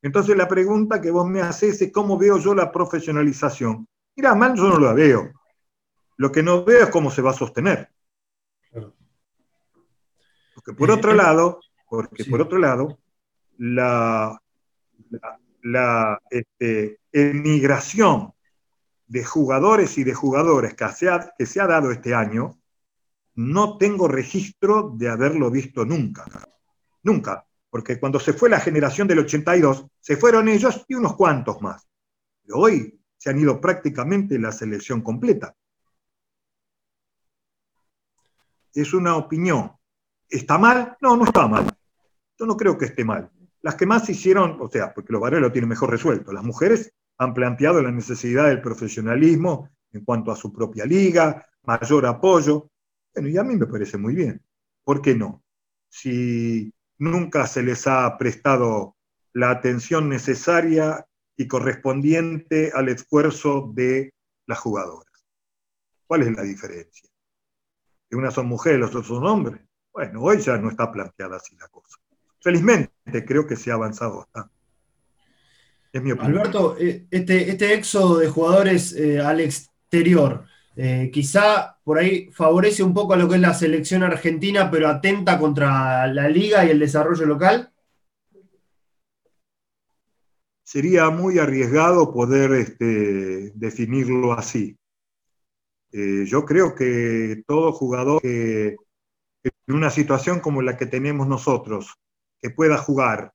Entonces 0.00 0.36
la 0.36 0.48
pregunta 0.48 1.00
que 1.00 1.10
vos 1.10 1.26
me 1.28 1.40
haces 1.40 1.80
es 1.80 1.92
cómo 1.92 2.18
veo 2.18 2.38
yo 2.38 2.54
la 2.54 2.72
profesionalización. 2.72 3.86
Mira, 4.16 4.34
mal 4.34 4.54
yo 4.56 4.68
no 4.68 4.78
la 4.78 4.92
veo. 4.92 5.32
Lo 6.16 6.32
que 6.32 6.42
no 6.42 6.64
veo 6.64 6.84
es 6.84 6.90
cómo 6.90 7.10
se 7.10 7.22
va 7.22 7.30
a 7.30 7.34
sostener. 7.34 7.88
Porque 10.54 10.72
por 10.76 10.90
otro 10.90 11.14
lado, 11.14 11.60
porque 11.88 12.24
por 12.24 12.40
otro 12.40 12.58
lado, 12.58 12.98
la, 13.58 14.40
la, 15.10 15.40
este, 16.30 16.98
emigración 17.12 18.32
de 19.06 19.24
jugadores 19.24 19.98
y 19.98 20.04
de 20.04 20.14
jugadores 20.14 20.74
que 20.74 20.88
se, 20.88 21.08
ha, 21.08 21.32
que 21.36 21.46
se 21.46 21.60
ha 21.60 21.66
dado 21.66 21.90
este 21.90 22.14
año, 22.14 22.58
no 23.34 23.76
tengo 23.78 24.08
registro 24.08 24.92
de 24.94 25.08
haberlo 25.08 25.50
visto 25.50 25.84
nunca. 25.84 26.24
Nunca. 27.02 27.46
Porque 27.70 27.98
cuando 27.98 28.20
se 28.20 28.32
fue 28.32 28.50
la 28.50 28.60
generación 28.60 29.08
del 29.08 29.20
82, 29.20 29.86
se 29.98 30.16
fueron 30.16 30.48
ellos 30.48 30.84
y 30.88 30.94
unos 30.94 31.16
cuantos 31.16 31.60
más. 31.62 31.88
Pero 32.42 32.58
hoy 32.58 33.00
se 33.16 33.30
han 33.30 33.38
ido 33.38 33.60
prácticamente 33.60 34.38
la 34.38 34.52
selección 34.52 35.00
completa. 35.00 35.54
Es 38.74 38.92
una 38.92 39.16
opinión. 39.16 39.72
¿Está 40.28 40.58
mal? 40.58 40.96
No, 41.00 41.16
no 41.16 41.24
está 41.24 41.46
mal. 41.46 41.66
Yo 42.38 42.46
no 42.46 42.56
creo 42.56 42.76
que 42.76 42.86
esté 42.86 43.04
mal. 43.04 43.30
Las 43.62 43.76
que 43.76 43.86
más 43.86 44.08
hicieron, 44.08 44.58
o 44.60 44.68
sea, 44.68 44.92
porque 44.92 45.12
los 45.12 45.22
varones 45.22 45.42
lo 45.42 45.52
tienen 45.52 45.68
mejor 45.68 45.90
resuelto, 45.90 46.32
las 46.32 46.44
mujeres 46.44 46.92
han 47.18 47.32
planteado 47.32 47.80
la 47.80 47.92
necesidad 47.92 48.48
del 48.48 48.60
profesionalismo 48.60 49.70
en 49.92 50.04
cuanto 50.04 50.32
a 50.32 50.36
su 50.36 50.52
propia 50.52 50.84
liga, 50.84 51.46
mayor 51.62 52.06
apoyo. 52.06 52.70
Bueno, 53.14 53.28
y 53.28 53.38
a 53.38 53.44
mí 53.44 53.56
me 53.56 53.66
parece 53.66 53.98
muy 53.98 54.14
bien. 54.14 54.42
¿Por 54.84 55.00
qué 55.00 55.14
no? 55.14 55.44
Si 55.88 56.72
nunca 56.98 57.46
se 57.46 57.62
les 57.62 57.86
ha 57.86 58.16
prestado 58.18 58.96
la 59.32 59.50
atención 59.50 60.08
necesaria 60.08 61.06
y 61.36 61.46
correspondiente 61.46 62.72
al 62.74 62.88
esfuerzo 62.88 63.70
de 63.74 64.12
las 64.46 64.58
jugadoras. 64.58 65.12
¿Cuál 66.06 66.22
es 66.22 66.32
la 66.36 66.42
diferencia? 66.42 67.08
Que 68.08 68.16
unas 68.16 68.34
son 68.34 68.46
mujeres, 68.46 68.80
los 68.80 68.90
otros 68.90 69.06
son 69.06 69.26
hombres. 69.26 69.62
Bueno, 69.92 70.22
hoy 70.22 70.40
ya 70.40 70.56
no 70.58 70.70
está 70.70 70.90
planteada 70.90 71.36
así 71.36 71.54
la 71.56 71.68
cosa. 71.68 72.01
Felizmente 72.42 73.24
creo 73.24 73.46
que 73.46 73.56
se 73.56 73.70
ha 73.70 73.74
avanzado 73.74 74.18
bastante. 74.18 74.52
Es 75.92 76.02
mi 76.02 76.12
opinión. 76.12 76.38
Alberto, 76.38 76.76
eh, 76.78 77.06
este, 77.10 77.50
este 77.50 77.74
éxodo 77.74 78.18
de 78.18 78.28
jugadores 78.28 78.94
eh, 78.94 79.20
al 79.20 79.40
exterior, 79.40 80.44
eh, 80.74 81.10
quizá 81.12 81.78
por 81.84 81.98
ahí 81.98 82.30
favorece 82.32 82.82
un 82.82 82.94
poco 82.94 83.12
a 83.12 83.16
lo 83.16 83.28
que 83.28 83.34
es 83.36 83.40
la 83.40 83.54
selección 83.54 84.02
argentina, 84.02 84.70
pero 84.70 84.88
atenta 84.88 85.38
contra 85.38 86.06
la 86.06 86.28
liga 86.28 86.64
y 86.64 86.70
el 86.70 86.80
desarrollo 86.80 87.26
local. 87.26 87.70
Sería 90.64 91.10
muy 91.10 91.38
arriesgado 91.38 92.12
poder 92.12 92.52
este, 92.52 93.52
definirlo 93.54 94.32
así. 94.32 94.78
yo 95.92 96.46
creo 96.46 96.74
que 96.74 97.42
todo 97.46 97.72
jugador 97.72 98.22
que 98.22 98.76
en 99.44 99.74
una 99.74 99.90
situación 99.90 100.40
como 100.40 100.62
la 100.62 100.78
que 100.78 100.86
tenemos 100.86 101.26
nosotros, 101.26 101.98
que 102.42 102.50
pueda 102.50 102.76
jugar 102.76 103.32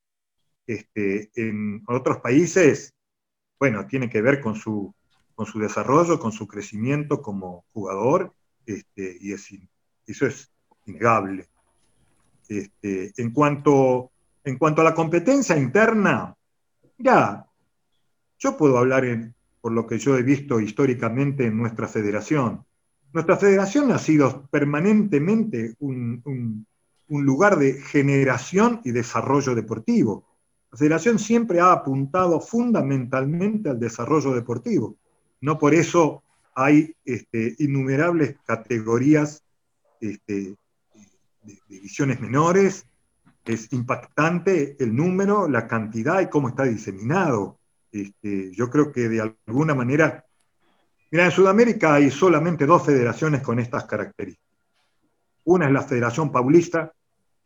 este, 0.68 1.32
en 1.36 1.82
otros 1.88 2.18
países, 2.18 2.94
bueno, 3.58 3.88
tiene 3.88 4.10
que 4.10 4.22
ver 4.22 4.42
con 4.42 4.56
su, 4.56 4.94
con 5.34 5.46
su 5.46 5.60
desarrollo, 5.60 6.20
con 6.20 6.34
su 6.34 6.46
crecimiento 6.46 7.22
como 7.22 7.64
jugador, 7.72 8.34
este, 8.66 9.18
y 9.22 9.32
es, 9.32 9.48
eso 10.06 10.28
es 10.28 10.52
innegable. 10.86 11.48
Este, 12.50 13.14
en, 13.16 13.32
cuanto, 13.32 14.12
en 14.44 14.58
cuanto 14.58 14.82
a 14.82 14.84
la 14.84 14.94
competencia 14.94 15.58
interna, 15.58 16.36
ya, 16.98 17.46
yo 18.38 18.58
puedo 18.58 18.78
hablar 18.78 19.06
por 19.62 19.72
lo 19.72 19.88
que 19.88 19.98
yo 20.00 20.18
he 20.18 20.22
visto 20.22 20.60
históricamente 20.60 21.46
en 21.46 21.58
nuestra 21.58 21.88
federación. 21.88 22.66
Nuestra 23.14 23.38
federación 23.38 23.92
ha 23.94 24.00
sido 24.00 24.48
permanentemente 24.52 25.76
un 25.80 26.67
lugar 27.10 27.58
de 27.58 27.82
generación 27.82 28.82
y 28.84 28.92
desarrollo 28.92 29.56
deportivo. 29.56 30.26
La 30.72 30.78
federación 30.78 31.20
siempre 31.20 31.60
ha 31.60 31.72
apuntado 31.72 32.42
fundamentalmente 32.42 33.70
al 33.70 33.80
desarrollo 33.80 34.34
deportivo. 34.34 34.98
No 35.42 35.58
por 35.58 35.74
eso 35.74 36.24
hay 36.56 36.94
este, 37.06 37.56
innumerables 37.60 38.36
categorías 38.46 39.44
este, 40.02 40.56
de 41.44 41.58
divisiones 41.70 42.20
menores. 42.20 42.86
Es 43.46 43.72
impactante 43.72 44.76
el 44.80 44.94
número, 44.94 45.48
la 45.48 45.68
cantidad 45.68 46.20
y 46.20 46.28
cómo 46.28 46.50
está 46.50 46.64
diseminado. 46.64 47.60
Este, 47.92 48.52
yo 48.54 48.70
creo 48.70 48.92
que 48.92 49.08
de 49.08 49.22
alguna 49.48 49.74
manera, 49.74 50.26
mira, 51.12 51.26
en 51.26 51.32
Sudamérica 51.32 51.94
hay 51.94 52.12
solamente 52.12 52.66
dos 52.66 52.86
federaciones 52.86 53.42
con 53.42 53.60
estas 53.60 53.86
características. 53.86 54.46
Una 55.46 55.68
es 55.68 55.72
la 55.72 55.82
Federación 55.82 56.30
Paulista 56.30 56.92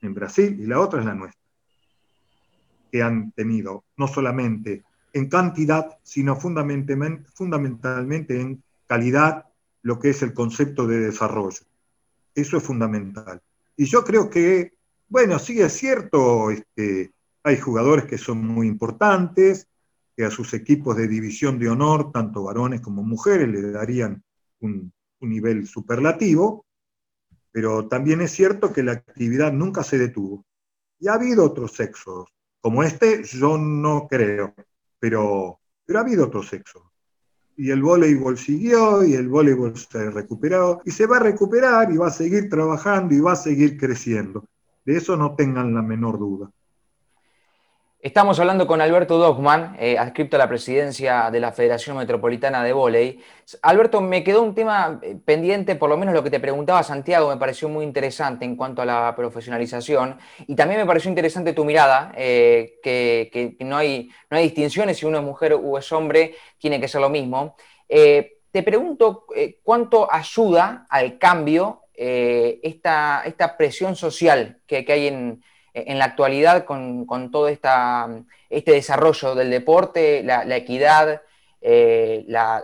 en 0.01 0.13
Brasil 0.13 0.57
y 0.59 0.65
la 0.65 0.79
otra 0.79 0.99
es 0.99 1.05
la 1.05 1.15
nuestra 1.15 1.41
que 2.91 3.01
han 3.01 3.31
tenido, 3.31 3.85
no 3.97 4.07
solamente 4.07 4.83
en 5.13 5.29
cantidad, 5.29 5.97
sino 6.03 6.35
fundamentalmente 6.35 8.39
en 8.39 8.63
calidad, 8.85 9.45
lo 9.81 9.99
que 9.99 10.09
es 10.09 10.21
el 10.21 10.33
concepto 10.33 10.85
de 10.85 10.99
desarrollo. 10.99 11.61
Eso 12.35 12.57
es 12.57 12.63
fundamental. 12.63 13.41
Y 13.75 13.85
yo 13.85 14.03
creo 14.03 14.29
que, 14.29 14.73
bueno, 15.07 15.39
sí 15.39 15.59
es 15.61 15.73
cierto, 15.73 16.51
este, 16.51 17.11
hay 17.43 17.57
jugadores 17.57 18.05
que 18.05 18.17
son 18.17 18.45
muy 18.45 18.67
importantes, 18.67 19.67
que 20.15 20.25
a 20.25 20.31
sus 20.31 20.53
equipos 20.53 20.97
de 20.97 21.07
división 21.07 21.57
de 21.57 21.69
honor, 21.69 22.11
tanto 22.11 22.43
varones 22.43 22.81
como 22.81 23.03
mujeres, 23.03 23.47
le 23.47 23.71
darían 23.71 24.21
un, 24.59 24.91
un 25.19 25.29
nivel 25.29 25.67
superlativo, 25.67 26.65
pero 27.51 27.87
también 27.87 28.21
es 28.21 28.31
cierto 28.31 28.71
que 28.71 28.83
la 28.83 28.93
actividad 28.93 29.51
nunca 29.51 29.83
se 29.83 29.97
detuvo. 29.97 30.45
Y 30.99 31.07
ha 31.07 31.13
habido 31.13 31.45
otros 31.45 31.73
sexos, 31.73 32.29
como 32.61 32.83
este, 32.83 33.23
yo 33.23 33.57
no 33.57 34.07
creo, 34.07 34.53
pero, 34.99 35.59
pero 35.85 35.99
ha 35.99 36.03
habido 36.03 36.25
otro 36.25 36.43
sexo. 36.43 36.91
Y 37.57 37.71
el 37.71 37.81
voleibol 37.81 38.37
siguió 38.37 39.03
y 39.03 39.13
el 39.15 39.27
voleibol 39.27 39.75
se 39.75 40.09
recuperó 40.09 40.81
y 40.85 40.91
se 40.91 41.05
va 41.05 41.17
a 41.17 41.21
recuperar 41.21 41.91
y 41.91 41.97
va 41.97 42.07
a 42.07 42.11
seguir 42.11 42.49
trabajando 42.49 43.13
y 43.13 43.19
va 43.19 43.33
a 43.33 43.35
seguir 43.35 43.77
creciendo. 43.77 44.45
De 44.85 44.95
eso 44.95 45.17
no 45.17 45.35
tengan 45.35 45.73
la 45.73 45.81
menor 45.81 46.17
duda. 46.17 46.51
Estamos 48.03 48.39
hablando 48.39 48.65
con 48.65 48.81
Alberto 48.81 49.19
Dogman, 49.19 49.77
eh, 49.79 49.95
adscripto 49.95 50.35
a 50.35 50.39
la 50.39 50.49
presidencia 50.49 51.29
de 51.29 51.39
la 51.39 51.51
Federación 51.51 51.97
Metropolitana 51.97 52.63
de 52.63 52.73
Voley. 52.73 53.19
Alberto, 53.61 54.01
me 54.01 54.23
quedó 54.23 54.41
un 54.41 54.55
tema 54.55 54.99
eh, 55.03 55.15
pendiente, 55.23 55.75
por 55.75 55.87
lo 55.87 55.97
menos 55.97 56.15
lo 56.15 56.23
que 56.23 56.31
te 56.31 56.39
preguntaba 56.39 56.81
Santiago, 56.81 57.29
me 57.29 57.37
pareció 57.37 57.69
muy 57.69 57.85
interesante 57.85 58.43
en 58.43 58.55
cuanto 58.55 58.81
a 58.81 58.85
la 58.85 59.13
profesionalización 59.15 60.17
y 60.47 60.55
también 60.55 60.79
me 60.79 60.87
pareció 60.87 61.09
interesante 61.09 61.53
tu 61.53 61.63
mirada, 61.63 62.11
eh, 62.17 62.79
que, 62.81 63.55
no, 63.59 63.77
hay, 63.77 64.09
distinciones 64.31 64.97
si 64.97 65.05
uno 65.05 65.19
es 65.19 65.23
mujer 65.23 65.53
o 65.53 65.77
es 65.77 65.91
hombre, 65.91 66.33
tiene 66.57 66.81
que 66.81 66.87
ser 66.87 67.01
lo 67.01 67.09
mismo. 67.11 67.55
te 67.87 68.63
pregunto 68.63 69.27
cuánto 69.61 70.11
ayuda 70.11 70.87
al 70.89 71.19
cambio 71.19 71.83
esta 71.93 73.55
presión 73.59 73.95
social 73.95 74.59
que 74.65 74.85
hay 74.87 75.07
en 75.07 75.43
en 75.73 75.99
la 75.99 76.05
actualidad 76.05 76.65
con, 76.65 77.31
todo 77.31 77.47
esta, 77.47 78.10
este 78.49 78.71
desarrollo 78.71 79.36
del 79.36 79.49
deporte, 79.49 80.23
la, 80.23 80.55
equidad, 80.55 81.21
eh, 81.62 82.25
la, 82.27 82.62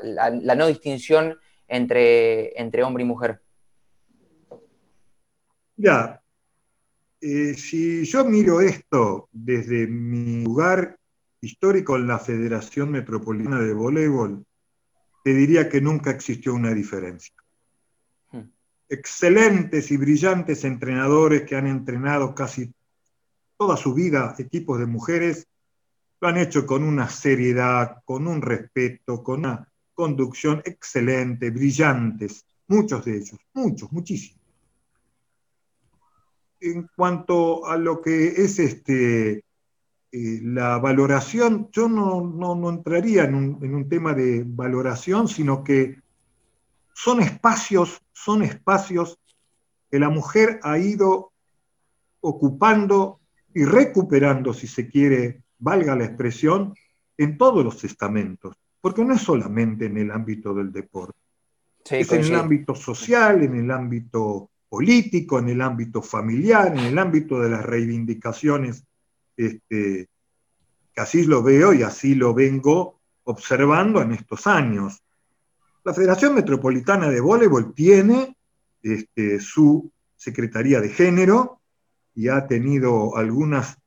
no 0.56 0.68
distinción 0.68 1.38
entre, 1.68 2.60
entre 2.60 2.84
hombre 2.84 3.04
y 3.04 3.08
mujer? 3.08 3.42
Ya, 5.76 6.22
eh, 7.22 7.54
si 7.56 8.04
yo 8.06 8.26
miro 8.26 8.62
esto 8.62 9.30
desde 9.32 9.88
mi 9.88 10.44
lugar 10.44 10.98
histórico 11.42 11.96
en 11.96 12.08
la 12.08 12.20
Federación 12.20 12.92
Metropolitana 12.92 13.62
de 13.62 13.74
Voleibol, 13.74 14.46
te 15.24 15.34
diría 15.34 15.70
que 15.70 15.82
nunca 15.82 16.12
existió 16.12 16.54
una 16.54 16.74
diferencia. 16.74 17.34
Hmm. 18.32 18.50
Excelentes 18.90 19.92
y 19.92 19.98
brillantes 19.98 20.64
entrenadores 20.64 21.44
que 21.44 21.56
han 21.56 21.68
entrenado 21.68 22.34
casi 22.34 22.72
toda 23.58 23.76
su 23.76 23.94
vida 23.94 24.36
equipos 24.38 24.80
de 24.80 24.86
mujeres, 24.86 25.48
lo 26.20 26.28
han 26.28 26.38
hecho 26.38 26.66
con 26.66 26.84
una 26.84 27.10
seriedad, 27.10 28.02
con 28.06 28.28
un 28.28 28.42
respeto, 28.42 29.24
con 29.24 29.40
una 29.40 29.68
conducción 29.94 30.62
excelente, 30.66 31.50
brillantes, 31.50 32.46
muchos 32.68 33.06
de 33.06 33.18
ellos, 33.18 33.40
muchos, 33.54 33.92
muchísimos. 33.92 34.42
En 36.60 36.90
cuanto 36.96 37.66
a 37.68 37.78
lo 37.78 38.02
que 38.02 38.28
es 38.28 38.60
este, 38.60 39.44
eh, 40.12 40.40
la 40.42 40.80
valoración, 40.80 41.70
yo 41.72 41.88
no, 41.88 42.70
entraría 42.70 43.26
en 43.26 43.36
un, 43.36 43.60
en 43.64 43.76
un 43.76 43.90
tema 43.90 44.14
de 44.14 44.44
valoración, 44.46 45.28
sino 45.28 45.64
que 45.64 46.02
son 46.94 47.22
espacios, 47.22 48.02
son 48.12 48.42
espacios 48.42 49.20
que 49.90 50.00
la 50.00 50.10
mujer 50.10 50.60
ha 50.64 50.80
ido 50.80 51.32
ocupando 52.22 53.20
y 53.58 53.66
recuperando, 53.66 54.54
si 54.54 54.68
se 54.68 54.88
quiere, 54.88 55.42
valga 55.58 55.96
la 55.96 56.06
expresión, 56.06 56.76
en 57.18 57.40
todos 57.40 57.66
los 57.66 57.84
estamentos, 57.84 58.56
porque 58.80 59.04
no 59.04 59.16
es 59.16 59.22
solamente 59.22 59.88
en 59.88 59.98
el 59.98 60.12
ámbito 60.12 60.54
del 60.54 60.72
deporte, 60.72 61.18
es 61.90 62.12
en 62.12 62.26
el 62.26 62.36
ámbito 62.36 62.76
social, 62.76 63.42
en 63.42 63.56
el 63.56 63.72
ámbito 63.72 64.52
político, 64.70 65.40
en 65.40 65.50
el 65.50 65.62
ámbito 65.62 66.04
familiar, 66.04 66.78
en 66.78 66.86
el 66.86 67.00
ámbito 67.00 67.40
de 67.40 67.50
las 67.50 67.66
reivindicaciones, 67.66 68.84
este, 69.36 70.08
que 70.94 71.02
así 71.02 71.24
lo 71.24 71.42
veo 71.42 71.74
y 71.74 71.82
así 71.82 72.14
lo 72.14 72.36
vengo 72.36 73.00
observando 73.24 74.04
en 74.04 74.12
estos 74.12 74.46
años. 74.46 75.02
La 75.84 75.96
Federación 75.96 76.36
Metropolitana 76.36 77.10
de 77.10 77.22
Voleibol 77.22 77.74
tiene 77.74 78.38
este, 78.84 79.40
su 79.40 79.92
Secretaría 80.16 80.80
de 80.80 80.90
Género, 80.90 81.57
y 82.18 82.30
ha 82.30 82.48
tenido 82.48 83.16
algunas 83.16 83.78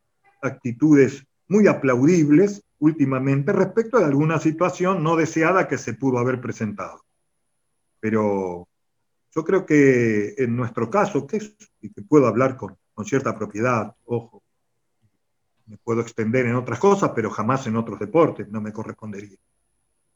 actitudes 0.40 1.26
muy 1.48 1.66
aplaudibles 1.66 2.62
últimamente 2.78 3.52
respecto 3.52 3.98
de 3.98 4.04
alguna 4.04 4.38
situación 4.38 5.02
no 5.02 5.16
deseada 5.16 5.66
que 5.66 5.76
se 5.76 5.94
pudo 5.94 6.18
haber 6.18 6.40
presentado. 6.40 7.04
Pero 7.98 8.68
yo 9.34 9.44
creo 9.44 9.66
que 9.66 10.34
en 10.38 10.54
nuestro 10.54 10.88
caso, 10.88 11.26
que, 11.26 11.40
y 11.80 11.92
que 11.92 12.02
puedo 12.02 12.28
hablar 12.28 12.56
con, 12.56 12.78
cierta 13.04 13.36
propiedad, 13.36 13.96
ojo, 14.04 14.42
me 15.66 15.78
puedo 15.78 16.00
extender 16.00 16.46
en 16.46 16.54
otras 16.54 16.78
cosas, 16.78 17.10
pero 17.14 17.30
jamás 17.30 17.66
en 17.66 17.74
otros 17.74 17.98
deportes, 17.98 18.48
no 18.48 18.60
me 18.60 18.72
correspondería. 18.72 19.38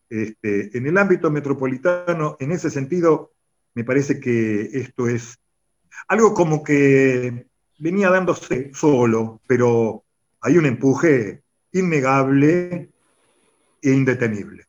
Este, 0.09 0.77
en 0.79 0.87
el 0.87 0.98
ámbito 0.98 1.33
metropolitano, 1.33 2.37
en 2.38 2.53
ese 2.53 2.70
sentido, 2.70 3.33
me 3.74 3.83
parece 3.83 4.20
que 4.20 4.68
esto 4.72 5.09
es 5.09 5.37
algo 6.07 6.35
como 6.35 6.62
que 6.62 7.46
venía 7.78 8.10
dándose 8.10 8.72
solo, 8.74 9.40
pero 9.46 10.04
hay 10.40 10.56
un 10.56 10.66
empuje 10.66 11.42
innegable 11.72 12.90
e 13.82 13.90
indetenible. 13.90 14.64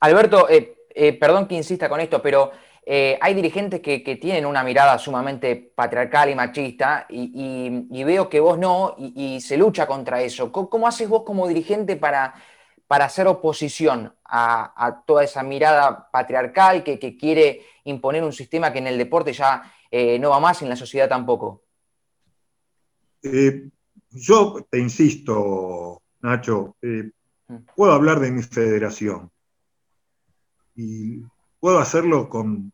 Alberto, 0.00 0.48
eh, 0.48 0.76
eh, 0.94 1.12
perdón 1.12 1.46
que 1.46 1.54
insista 1.54 1.88
con 1.88 2.00
esto, 2.00 2.22
pero 2.22 2.50
eh, 2.84 3.18
hay 3.20 3.34
dirigentes 3.34 3.80
que, 3.80 4.00
tienen 4.20 4.46
una 4.46 4.64
mirada 4.64 4.98
sumamente 4.98 5.56
patriarcal 5.56 6.30
y 6.30 6.34
machista 6.34 7.06
y, 7.08 8.04
veo 8.04 8.28
que 8.28 8.40
vos 8.40 8.58
no 8.58 8.94
y, 8.98 9.40
se 9.40 9.56
lucha 9.56 9.86
contra 9.86 10.22
eso. 10.22 10.50
¿Cómo, 10.50 10.86
haces 10.86 11.08
vos 11.08 11.22
como 11.24 11.46
dirigente 11.46 11.96
para, 11.96 12.34
para 12.86 13.04
hacer 13.06 13.26
oposición 13.26 14.14
a, 14.24 15.02
toda 15.06 15.24
esa 15.24 15.42
mirada 15.42 16.08
patriarcal 16.10 16.82
que, 16.82 16.98
quiere 17.18 17.62
imponer 17.84 18.24
un 18.24 18.32
sistema 18.32 18.72
que 18.72 18.78
en 18.78 18.86
el 18.86 18.98
deporte 18.98 19.32
ya 19.32 19.62
no 20.18 20.30
va 20.30 20.40
más 20.40 20.62
y 20.62 20.64
en 20.64 20.70
la 20.70 20.76
sociedad 20.76 21.08
tampoco? 21.08 21.62
Yo 24.10 24.66
te 24.70 24.78
insisto, 24.78 26.02
Nacho, 26.20 26.76
mm. 26.82 27.56
puedo 27.76 27.92
hablar 27.92 28.20
de 28.20 28.30
mi 28.30 28.42
federación 28.42 29.30
y 30.74 31.22
puedo 31.58 31.78
hacerlo 31.78 32.28
con, 32.28 32.72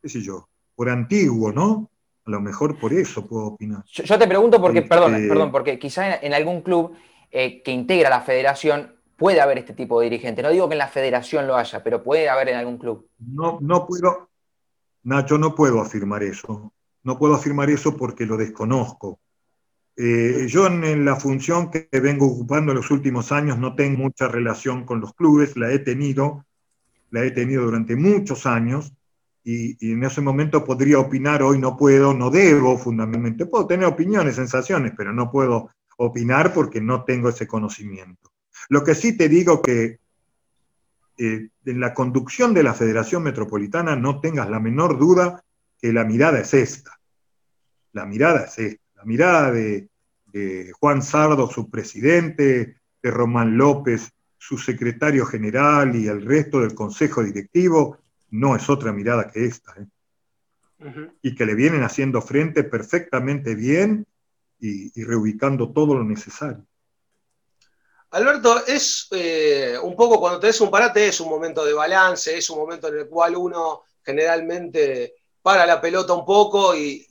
qué 0.00 0.08
sé 0.08 0.20
yo, 0.22 0.48
por 0.74 0.88
antiguo, 0.88 1.52
¿no? 1.52 1.90
A 2.24 2.30
lo 2.30 2.40
mejor 2.40 2.78
por 2.78 2.92
eso 2.92 3.26
puedo 3.26 3.46
opinar. 3.46 3.84
Yo, 3.84 4.18
te 4.18 4.28
pregunto 4.28 4.60
porque, 4.60 4.78
este, 4.78 4.88
perdón, 4.88 5.12
perdón, 5.28 5.52
porque 5.52 5.78
quizá 5.78 6.16
en, 6.16 6.32
algún 6.32 6.62
club 6.62 6.94
eh, 7.30 7.62
que 7.62 7.72
integra 7.72 8.08
la 8.08 8.20
federación 8.20 8.94
puede 9.16 9.40
haber 9.40 9.58
este 9.58 9.74
tipo 9.74 10.00
de 10.00 10.04
dirigente. 10.08 10.42
No 10.42 10.50
digo 10.50 10.68
que 10.68 10.74
en 10.74 10.78
la 10.78 10.88
federación 10.88 11.46
lo 11.46 11.56
haya, 11.56 11.82
pero 11.82 12.02
puede 12.02 12.28
haber 12.28 12.48
en 12.50 12.56
algún 12.56 12.78
club. 12.78 13.08
No, 13.18 13.58
no 13.60 13.86
puedo, 13.86 14.30
Nacho, 15.02 15.36
no 15.36 15.54
puedo 15.54 15.80
afirmar 15.80 16.22
eso. 16.22 16.72
No 17.02 17.18
puedo 17.18 17.34
afirmar 17.34 17.68
eso 17.70 17.96
porque 17.96 18.24
lo 18.24 18.36
desconozco. 18.36 19.18
Eh, 19.96 20.46
yo 20.48 20.66
en, 20.66 21.04
la 21.04 21.16
función 21.16 21.70
que 21.70 21.88
vengo 22.00 22.26
ocupando 22.26 22.72
en 22.72 22.78
los 22.78 22.90
últimos 22.90 23.30
años 23.30 23.58
no 23.58 23.74
tengo 23.74 23.98
mucha 23.98 24.26
relación 24.26 24.84
con 24.84 25.00
los 25.00 25.12
clubes, 25.14 25.56
la 25.56 25.70
he 25.70 25.80
tenido, 25.80 26.46
la 27.10 27.24
he 27.24 27.30
tenido 27.30 27.64
durante 27.64 27.94
muchos 27.94 28.46
años 28.46 28.92
y, 29.44 29.92
en 29.92 30.02
ese 30.04 30.20
momento 30.20 30.64
podría 30.64 30.98
opinar, 30.98 31.42
hoy 31.42 31.58
no 31.58 31.76
puedo, 31.76 32.14
no 32.14 32.30
debo 32.30 32.78
fundamentalmente, 32.78 33.46
puedo 33.46 33.66
tener 33.66 33.86
opiniones, 33.86 34.36
sensaciones, 34.36 34.92
pero 34.96 35.12
no 35.12 35.30
puedo 35.30 35.70
opinar 35.98 36.54
porque 36.54 36.80
no 36.80 37.04
tengo 37.04 37.28
ese 37.28 37.46
conocimiento. 37.46 38.32
Lo 38.70 38.82
que 38.82 38.94
sí 38.94 39.16
te 39.16 39.28
digo 39.28 39.60
que 39.60 39.98
eh, 41.18 41.48
en 41.66 41.80
la 41.80 41.92
conducción 41.92 42.54
de 42.54 42.62
la 42.62 42.72
Federación 42.72 43.22
Metropolitana 43.24 43.94
no 43.94 44.20
tengas 44.20 44.48
la 44.48 44.58
menor 44.58 44.98
duda 44.98 45.44
que 45.80 45.92
la 45.92 46.04
mirada 46.04 46.40
es 46.40 46.54
esta. 46.54 46.98
La 47.92 48.06
mirada 48.06 48.44
es 48.44 48.58
esta. 48.58 48.81
La 49.02 49.06
mirada 49.06 49.50
de, 49.50 49.88
de 50.26 50.72
Juan 50.78 51.02
Sardo, 51.02 51.50
su 51.50 51.68
presidente, 51.68 52.76
de 53.02 53.10
Román 53.10 53.56
López, 53.58 54.12
su 54.38 54.58
secretario 54.58 55.26
general 55.26 55.96
y 55.96 56.06
el 56.06 56.24
resto 56.24 56.60
del 56.60 56.72
consejo 56.74 57.24
directivo, 57.24 57.98
no 58.30 58.54
es 58.54 58.70
otra 58.70 58.92
mirada 58.92 59.28
que 59.28 59.44
esta. 59.44 59.74
¿eh? 59.76 61.10
Y 61.20 61.34
que 61.34 61.44
le 61.44 61.56
vienen 61.56 61.82
haciendo 61.82 62.22
frente 62.22 62.62
perfectamente 62.62 63.56
bien 63.56 64.06
y, 64.60 65.02
reubicando 65.02 65.72
todo 65.72 65.96
lo 65.96 66.04
necesario. 66.04 66.64
Alberto, 68.12 68.64
es 68.66 69.08
eh, 69.10 69.76
un 69.82 69.96
poco 69.96 70.20
cuando 70.20 70.38
te 70.38 70.46
des 70.46 70.60
un 70.60 70.70
parate, 70.70 71.08
es 71.08 71.20
un 71.20 71.28
momento 71.28 71.64
de 71.64 71.72
balance, 71.72 72.38
es 72.38 72.48
un 72.50 72.58
momento 72.58 72.86
en 72.86 72.98
el 72.98 73.08
cual 73.08 73.34
uno 73.36 73.82
generalmente 74.04 75.14
para 75.42 75.66
la 75.66 75.80
pelota 75.80 76.12
un 76.12 76.24
poco 76.24 76.76
y, 76.76 77.04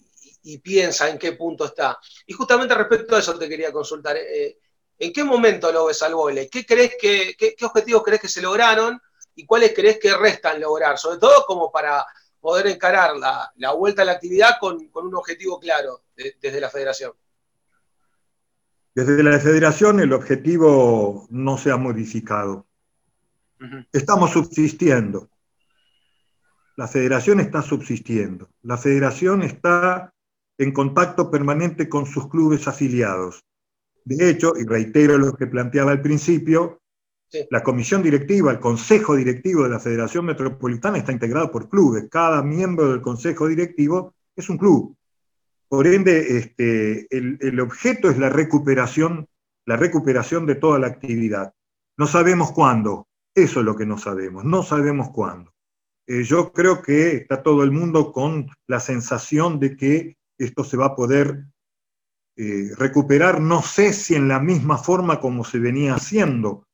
piensa 0.60 1.10
en 1.10 1.18
qué 1.18 1.34
punto 1.34 1.66
está. 1.66 2.00
Y 2.26 2.34
justamente 2.34 2.76
respecto 2.76 3.16
a 3.16 3.20
eso 3.20 3.38
te 3.38 3.48
quería 3.48 3.72
consultar. 3.72 4.18
Eh, 4.18 4.58
¿En 4.98 5.12
qué 5.12 5.24
momento 5.24 5.72
lo 5.72 5.86
ves 5.86 6.02
al 6.04 6.14
vole? 6.14 6.48
¿Qué, 6.50 6.66
crees 6.66 6.96
que, 7.00 7.36
qué, 7.38 7.56
objetivos 7.66 8.04
crees 8.04 8.22
que 8.22 8.28
se 8.28 8.42
lograron 8.42 9.02
y 9.36 9.46
cuáles 9.46 9.74
crees 9.74 10.00
que 10.00 10.16
restan 10.16 10.62
lograr? 10.62 10.98
Sobre 10.98 11.18
todo 11.18 11.44
como 11.48 11.72
para 11.72 12.06
poder 12.40 12.68
encarar 12.68 13.16
la, 13.18 13.72
vuelta 13.74 14.04
a 14.04 14.06
la 14.06 14.14
actividad 14.14 14.58
con, 14.60 14.78
un 14.94 15.16
objetivo 15.16 15.60
claro 15.60 16.04
desde 16.16 16.62
la 16.62 16.70
federación. 16.70 17.14
Desde 18.94 19.24
la 19.24 19.40
federación 19.40 20.02
el 20.02 20.12
objetivo 20.12 21.26
no 21.30 21.58
se 21.58 21.72
ha 21.72 21.78
modificado. 21.78 22.68
Estamos 23.92 24.32
subsistiendo. 24.32 25.30
La 26.76 26.88
federación 26.88 27.40
está 27.40 27.62
subsistiendo. 27.62 28.50
La 28.64 28.78
federación 28.78 29.44
está 29.44 30.14
en 30.64 30.72
contacto 30.72 31.32
permanente 31.32 31.90
con 31.90 32.06
sus 32.06 32.30
clubes 32.30 32.68
afiliados. 32.68 33.44
De 34.06 34.30
hecho, 34.30 34.54
y 34.56 34.64
reitero 34.64 35.18
lo 35.18 35.34
que 35.34 35.48
planteaba 35.48 35.92
al 35.92 36.02
principio, 36.02 36.82
la 37.50 37.64
comisión 37.64 38.04
directiva, 38.04 38.52
el 38.52 38.60
consejo 38.60 39.16
directivo 39.16 39.64
de 39.64 39.70
la 39.70 39.80
Federación 39.80 40.26
Metropolitana 40.26 40.98
está 40.98 41.12
integrado 41.12 41.50
por 41.52 41.68
clubes. 41.68 42.08
Cada 42.12 42.44
miembro 42.44 42.92
del 42.92 43.02
consejo 43.02 43.48
directivo 43.48 44.14
es 44.36 44.50
un 44.50 44.58
club. 44.58 44.96
Por 45.68 45.88
ende, 45.88 46.38
este, 46.38 47.08
el, 47.10 47.60
objeto 47.60 48.10
es 48.10 48.20
la 48.20 48.30
recuperación, 48.30 49.28
la 49.66 49.78
recuperación 49.78 50.46
de 50.46 50.56
toda 50.56 50.78
la 50.78 50.88
actividad. 50.88 51.54
No 51.98 52.06
sabemos 52.06 52.52
cuándo, 52.52 53.08
eso 53.34 53.62
es 53.62 53.66
lo 53.66 53.76
que 53.76 53.86
no 53.86 53.98
sabemos, 53.98 54.44
no 54.44 54.62
sabemos 54.62 55.10
cuándo. 55.12 55.54
Eh, 56.06 56.24
yo 56.24 56.52
creo 56.52 56.82
que 56.82 57.16
está 57.16 57.42
todo 57.42 57.64
el 57.64 57.72
mundo 57.72 58.12
con 58.12 58.50
la 58.68 58.80
sensación 58.80 59.60
de 59.60 59.78
que 59.78 60.18
esto 60.46 60.64
se 60.64 60.78
va 60.78 60.88
a 60.88 60.96
poder 60.96 61.46
eh, 62.36 62.72
recuperar, 62.78 63.40
no 63.42 63.62
sé 63.62 63.94
si 63.94 64.16
en 64.16 64.28
la 64.28 64.40
misma 64.40 64.78
forma 64.78 65.20
como 65.20 65.44
se 65.44 65.60
venía 65.60 65.96
haciendo. 65.96 66.68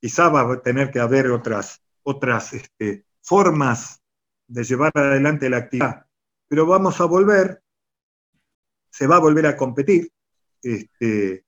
Quizá 0.00 0.28
va 0.28 0.52
a 0.52 0.62
tener 0.62 0.90
que 0.90 1.00
haber 1.00 1.30
otras, 1.30 1.82
otras 2.02 2.52
este, 2.52 3.06
formas 3.20 4.02
de 4.46 4.64
llevar 4.64 4.92
adelante 4.94 5.48
la 5.48 5.58
actividad, 5.58 6.06
pero 6.48 6.66
vamos 6.66 7.00
a 7.00 7.04
volver, 7.06 7.62
se 8.90 9.06
va 9.06 9.16
a 9.16 9.20
volver 9.20 9.46
a 9.46 9.56
competir, 9.56 10.10
este, 10.62 11.44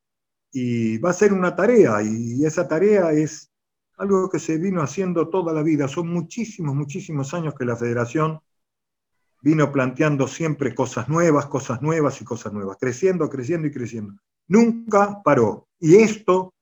y 0.52 0.98
va 0.98 1.10
a 1.10 1.14
ser 1.14 1.32
una 1.32 1.54
tarea, 1.54 2.02
y 2.02 2.44
esa 2.44 2.66
tarea 2.66 3.12
es 3.12 3.50
algo 3.96 4.28
que 4.30 4.38
se 4.38 4.58
vino 4.58 4.82
haciendo 4.82 5.28
toda 5.28 5.52
la 5.52 5.62
vida. 5.62 5.88
Son 5.88 6.08
muchísimos, 6.08 6.74
muchísimos 6.74 7.34
años 7.34 7.54
que 7.54 7.64
la 7.64 7.76
federación 7.76 8.40
vino 9.44 9.70
planteando 9.70 10.26
siempre 10.26 10.74
cosas 10.74 11.06
nuevas, 11.10 11.44
cosas 11.46 11.82
nuevas 11.82 12.18
y 12.18 12.24
cosas 12.24 12.54
nuevas, 12.54 12.78
creciendo, 12.80 13.28
creciendo 13.28 13.68
y 13.68 13.72
creciendo. 13.72 14.14
Nunca 14.48 15.20
paró. 15.22 15.68
Y 15.78 15.96
esto, 15.96 16.54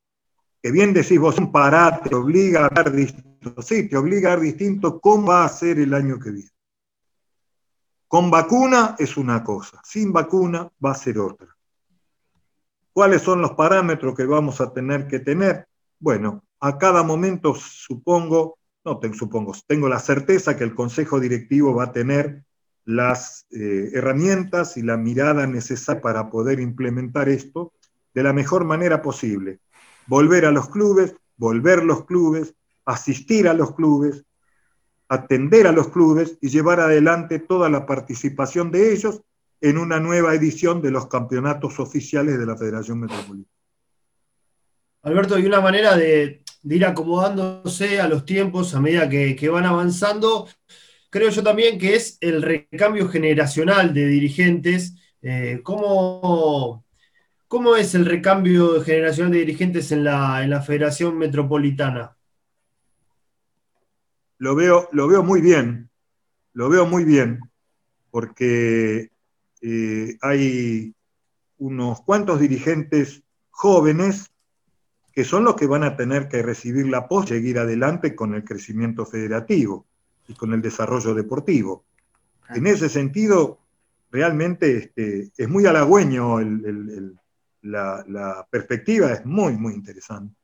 que 0.60 0.72
bien 0.72 0.92
decís 0.92 1.20
vos, 1.20 1.38
un 1.38 1.52
parate, 1.52 2.08
te 2.08 2.16
obliga 2.16 2.66
a 2.66 2.68
dar 2.68 2.90
distinto. 2.90 3.62
Sí, 3.62 3.88
te 3.88 3.96
obliga 3.96 4.30
a 4.30 4.32
dar 4.32 4.40
distinto 4.40 5.00
cómo 5.00 5.28
va 5.28 5.44
a 5.44 5.48
ser 5.48 5.78
el 5.78 5.94
año 5.94 6.18
que 6.18 6.32
viene. 6.32 6.50
Con 8.08 8.32
vacuna 8.32 8.96
es 8.98 9.16
una 9.16 9.44
cosa, 9.44 9.80
sin 9.84 10.12
vacuna 10.12 10.68
va 10.84 10.90
a 10.90 10.96
ser 10.96 11.20
otra. 11.20 11.56
¿Cuáles 12.92 13.22
son 13.22 13.40
los 13.40 13.52
parámetros 13.52 14.16
que 14.16 14.26
vamos 14.26 14.60
a 14.60 14.72
tener 14.72 15.06
que 15.06 15.20
tener? 15.20 15.68
Bueno, 16.00 16.42
a 16.58 16.76
cada 16.78 17.04
momento 17.04 17.54
supongo, 17.54 18.58
no 18.84 18.98
tengo, 18.98 19.14
supongo, 19.14 19.54
tengo 19.68 19.88
la 19.88 20.00
certeza 20.00 20.56
que 20.56 20.64
el 20.64 20.74
Consejo 20.74 21.20
Directivo 21.20 21.72
va 21.76 21.84
a 21.84 21.92
tener 21.92 22.42
las 22.84 23.46
eh, 23.50 23.90
herramientas 23.94 24.76
y 24.76 24.82
la 24.82 24.96
mirada 24.96 25.46
necesaria 25.46 26.02
para 26.02 26.30
poder 26.30 26.60
implementar 26.60 27.28
esto 27.28 27.72
de 28.14 28.22
la 28.22 28.32
mejor 28.32 28.64
manera 28.64 29.02
posible. 29.02 29.60
Volver 30.06 30.46
a 30.46 30.50
los 30.50 30.68
clubes, 30.68 31.14
volver 31.36 31.84
los 31.84 32.04
clubes, 32.04 32.54
asistir 32.84 33.48
a 33.48 33.54
los 33.54 33.74
clubes, 33.74 34.24
atender 35.08 35.66
a 35.66 35.72
los 35.72 35.88
clubes 35.88 36.38
y 36.40 36.48
llevar 36.48 36.80
adelante 36.80 37.38
toda 37.38 37.68
la 37.68 37.86
participación 37.86 38.70
de 38.70 38.92
ellos 38.92 39.22
en 39.60 39.78
una 39.78 40.00
nueva 40.00 40.34
edición 40.34 40.82
de 40.82 40.90
los 40.90 41.06
campeonatos 41.06 41.78
oficiales 41.78 42.38
de 42.38 42.46
la 42.46 42.56
Federación 42.56 43.00
Metropolitana. 43.00 43.48
Alberto, 45.02 45.34
hay 45.34 45.46
una 45.46 45.60
manera 45.60 45.96
de, 45.96 46.42
ir 46.64 46.84
acomodándose 46.84 48.00
a 48.00 48.08
los 48.08 48.24
tiempos 48.24 48.74
a 48.74 48.80
medida 48.80 49.08
que, 49.08 49.34
que 49.36 49.48
van 49.48 49.66
avanzando 49.66 50.48
creo 51.12 51.28
yo 51.28 51.42
también 51.42 51.78
que 51.78 51.94
es 51.94 52.16
el 52.22 52.40
recambio 52.40 53.06
generacional 53.06 53.92
de 53.92 54.06
dirigentes. 54.06 54.94
Eh, 55.20 55.60
¿cómo, 55.62 56.84
es 57.76 57.94
el 57.94 58.06
recambio 58.06 58.80
generacional 58.80 59.30
de 59.30 59.40
dirigentes 59.40 59.92
en 59.92 60.04
la, 60.04 60.62
Federación 60.66 61.18
Metropolitana? 61.18 62.16
Lo 64.38 64.56
veo, 64.56 64.88
lo 64.92 65.06
veo 65.06 65.22
muy 65.22 65.42
bien, 65.42 65.90
lo 66.54 66.70
veo 66.70 66.86
muy 66.86 67.04
bien, 67.04 67.40
porque 68.10 69.10
eh, 69.60 70.16
hay 70.22 70.94
unos 71.58 72.00
cuantos 72.00 72.40
dirigentes 72.40 73.22
jóvenes 73.50 74.30
que 75.12 75.24
son 75.24 75.44
los 75.44 75.56
que 75.56 75.66
van 75.66 75.84
a 75.84 75.94
tener 75.94 76.26
que 76.26 76.40
recibir 76.40 76.88
la 76.88 77.06
pos, 77.06 77.28
seguir 77.28 77.58
adelante 77.58 78.16
con 78.16 78.34
el 78.34 78.44
crecimiento 78.44 79.04
federativo 79.04 79.86
y 80.28 80.34
con 80.34 80.52
el 80.52 80.62
desarrollo 80.62 81.14
deportivo. 81.14 81.84
En 82.48 82.66
ese 82.66 82.88
sentido, 82.88 83.58
realmente 84.10 84.76
este, 84.76 85.32
es 85.36 85.48
muy 85.48 85.66
halagüeño 85.66 86.40
la, 87.62 88.04
la, 88.06 88.46
perspectiva, 88.50 89.12
es 89.12 89.24
muy, 89.24 89.56
muy 89.56 89.74
interesante. 89.74 90.34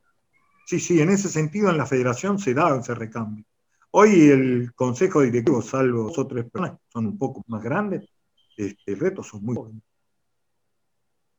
Sí, 0.67 0.81
sí, 0.81 1.01
en 1.01 1.11
ese 1.11 1.29
sentido 1.29 1.71
en 1.71 1.79
la 1.79 1.87
federación 1.87 2.39
se 2.39 2.55
da 2.55 2.77
ese 2.79 2.95
recambio. 2.95 3.45
Hoy 3.91 4.29
el 4.31 4.75
consejo 4.75 5.23
directivo, 5.23 5.63
salvo 5.63 6.05
dos 6.05 6.19
o 6.19 6.27
tres 6.27 6.45
personas, 6.45 6.79
son 6.89 7.07
un 7.07 7.19
poco 7.19 7.43
más 7.49 7.63
grandes, 7.63 8.09
este, 8.57 8.93
el 8.93 8.99
reto 8.99 9.23
son 9.23 9.45
muy 9.45 9.57
jóvenes. 9.57 9.83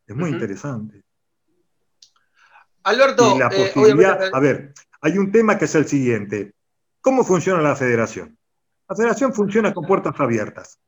Es 0.08 0.16
muy 0.16 0.32
interesante. 0.32 1.04
Alberto, 2.84 3.38
la 3.38 3.48
eh, 3.48 3.72
posibilidad, 3.74 4.34
a 4.34 4.40
ver, 4.40 4.74
hay 5.02 5.18
un 5.18 5.32
tema 5.32 5.58
que 5.58 5.66
es 5.66 5.76
el 5.76 5.88
siguiente. 5.88 6.56
¿Cómo 7.02 7.24
funciona 7.24 7.62
la 7.62 7.76
federación? 7.76 8.38
La 8.88 8.96
federación 8.96 9.34
funciona 9.34 9.74
con 9.74 9.86
puertas 9.86 10.20
abiertas. 10.20 10.80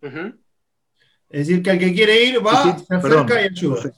Es 0.00 1.48
decir, 1.48 1.62
que 1.62 1.70
el 1.70 1.78
que 1.78 1.92
quiere 1.92 2.24
ir 2.24 2.46
va, 2.46 2.78
se 2.78 2.94
acerca 2.94 3.42
y 3.42 3.46
ayuda. 3.46 3.92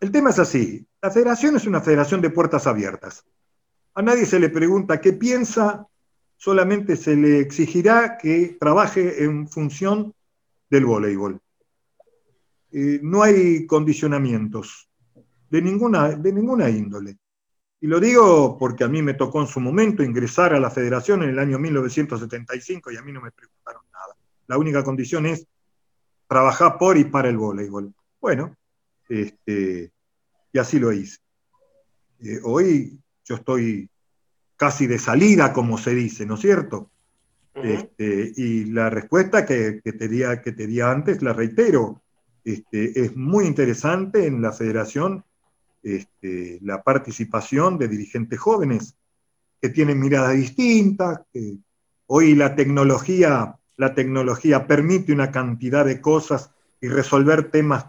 El 0.00 0.10
tema 0.10 0.30
es 0.30 0.38
así. 0.38 0.86
La 1.02 1.10
federación 1.10 1.56
es 1.56 1.66
una 1.66 1.80
federación 1.80 2.20
de 2.20 2.30
puertas 2.30 2.66
abiertas. 2.66 3.24
A 3.94 4.02
nadie 4.02 4.26
se 4.26 4.40
le 4.40 4.48
pregunta 4.48 5.00
qué 5.00 5.12
piensa, 5.12 5.86
solamente 6.36 6.96
se 6.96 7.16
le 7.16 7.40
exigirá 7.40 8.18
que 8.18 8.56
trabaje 8.58 9.24
en 9.24 9.46
función 9.48 10.14
del 10.68 10.86
voleibol. 10.86 11.40
Eh, 12.72 13.00
no 13.02 13.22
hay 13.22 13.66
condicionamientos 13.66 14.89
de 15.50 15.60
ninguna, 15.60 16.10
de 16.10 16.32
ninguna 16.32 16.70
índole. 16.70 17.18
Y 17.80 17.86
lo 17.86 17.98
digo 17.98 18.56
porque 18.58 18.84
a 18.84 18.88
mí 18.88 19.02
me 19.02 19.14
tocó 19.14 19.40
en 19.40 19.46
su 19.46 19.60
momento 19.60 20.02
ingresar 20.02 20.54
a 20.54 20.60
la 20.60 20.70
federación 20.70 21.22
en 21.22 21.30
el 21.30 21.38
año 21.38 21.58
1975 21.58 22.90
y 22.90 22.96
a 22.96 23.02
mí 23.02 23.12
no 23.12 23.20
me 23.20 23.32
preguntaron 23.32 23.82
nada. 23.92 24.14
La 24.46 24.58
única 24.58 24.84
condición 24.84 25.26
es 25.26 25.46
trabajar 26.28 26.78
por 26.78 26.96
y 26.98 27.04
para 27.04 27.28
el 27.28 27.38
voleibol. 27.38 27.92
Bueno, 28.20 28.56
este, 29.08 29.90
y 30.52 30.58
así 30.58 30.78
lo 30.78 30.92
hice. 30.92 31.18
Eh, 32.20 32.38
hoy 32.44 32.98
yo 33.24 33.36
estoy 33.36 33.88
casi 34.56 34.86
de 34.86 34.98
salida, 34.98 35.52
como 35.52 35.78
se 35.78 35.94
dice, 35.94 36.26
¿no 36.26 36.34
es 36.34 36.40
cierto? 36.40 36.90
Este, 37.54 38.32
y 38.36 38.66
la 38.66 38.90
respuesta 38.90 39.44
que, 39.44 39.80
que, 39.82 39.92
te 39.92 40.06
di, 40.06 40.22
que 40.44 40.52
te 40.52 40.66
di 40.66 40.80
antes, 40.80 41.22
la 41.22 41.32
reitero, 41.32 42.02
este, 42.44 43.00
es 43.00 43.16
muy 43.16 43.46
interesante 43.46 44.26
en 44.26 44.40
la 44.40 44.52
federación 44.52 45.24
este, 45.82 46.58
la 46.62 46.82
participación 46.82 47.78
de 47.78 47.88
dirigentes 47.88 48.38
jóvenes 48.38 48.96
que 49.60 49.68
tienen 49.68 50.00
miradas 50.00 50.34
distintas, 50.34 51.20
que 51.32 51.58
hoy 52.06 52.34
la 52.34 52.54
tecnología, 52.54 53.56
la 53.76 53.94
tecnología 53.94 54.66
permite 54.66 55.12
una 55.12 55.30
cantidad 55.30 55.84
de 55.84 56.00
cosas 56.00 56.50
y 56.80 56.88
resolver 56.88 57.50
temas, 57.50 57.86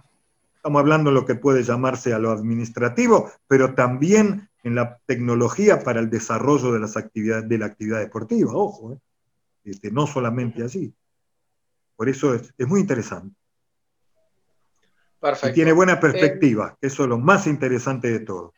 estamos 0.55 0.79
hablando 0.79 1.09
de 1.09 1.15
lo 1.15 1.25
que 1.25 1.35
puede 1.35 1.63
llamarse 1.63 2.13
a 2.13 2.19
lo 2.19 2.31
administrativo, 2.31 3.31
pero 3.47 3.73
también 3.73 4.49
en 4.63 4.75
la 4.75 4.99
tecnología 5.05 5.79
para 5.79 5.99
el 5.99 6.09
desarrollo 6.09 6.71
de 6.71 6.79
las 6.79 6.97
actividades 6.97 7.49
de 7.49 7.57
la 7.57 7.65
actividad 7.65 7.99
deportiva, 7.99 8.53
ojo, 8.53 8.93
¿eh? 8.93 8.97
este, 9.63 9.91
no 9.91 10.05
solamente 10.05 10.63
así. 10.63 10.93
Por 11.95 12.09
eso 12.09 12.35
es 12.35 12.67
muy 12.67 12.79
interesante. 12.79 13.40
Y 15.43 15.53
tiene 15.53 15.71
buena 15.71 15.99
perspectiva, 15.99 16.77
eso 16.81 17.03
es 17.03 17.09
lo 17.09 17.17
más 17.19 17.45
interesante 17.45 18.09
de 18.09 18.19
todo. 18.21 18.53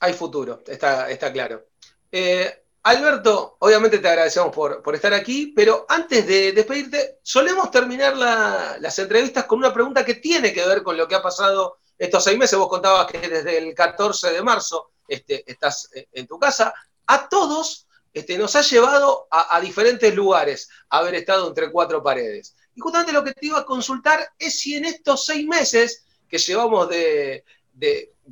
Hay 0.00 0.12
futuro, 0.12 0.62
está, 0.66 1.08
está 1.10 1.32
claro. 1.32 1.64
Eh, 2.12 2.64
Alberto, 2.84 3.56
obviamente 3.60 3.98
te 3.98 4.08
agradecemos 4.08 4.54
por, 4.54 4.94
estar 4.94 5.14
aquí, 5.14 5.54
pero 5.56 5.86
antes 5.88 6.26
de 6.26 6.52
despedirte, 6.52 7.18
solemos 7.22 7.70
terminar 7.70 8.14
las 8.14 8.98
entrevistas 8.98 9.44
con 9.44 9.58
una 9.58 9.72
pregunta 9.72 10.04
que 10.04 10.16
tiene 10.16 10.52
que 10.52 10.66
ver 10.66 10.82
con 10.82 10.98
lo 10.98 11.08
que 11.08 11.14
ha 11.14 11.22
pasado 11.22 11.78
estos 11.96 12.22
seis 12.22 12.36
meses. 12.36 12.58
Vos 12.58 12.68
contabas 12.68 13.06
que 13.06 13.26
desde 13.26 13.56
el 13.56 13.74
14 13.74 14.32
de 14.32 14.42
marzo 14.42 14.90
este, 15.08 15.50
estás 15.50 15.88
en 16.12 16.26
tu 16.26 16.38
casa. 16.38 16.74
A 17.06 17.26
todos 17.26 17.86
este, 18.12 18.36
nos 18.36 18.54
ha 18.54 18.60
llevado 18.60 19.28
a, 19.30 19.56
a 19.56 19.60
diferentes 19.62 20.14
lugares 20.14 20.68
haber 20.90 21.14
estado 21.14 21.48
entre 21.48 21.70
cuatro 21.70 22.02
paredes. 22.02 22.54
Y 22.74 22.80
justamente 22.80 23.12
lo 23.12 23.22
que 23.22 23.32
te 23.32 23.46
iba 23.46 23.60
a 23.60 23.64
consultar 23.64 24.32
es 24.38 24.58
si 24.58 24.74
en 24.74 24.84
estos 24.84 25.26
seis 25.26 25.46
meses 25.46 26.04
que 26.28 26.38
llevamos 26.38 26.88
de, 26.88 27.44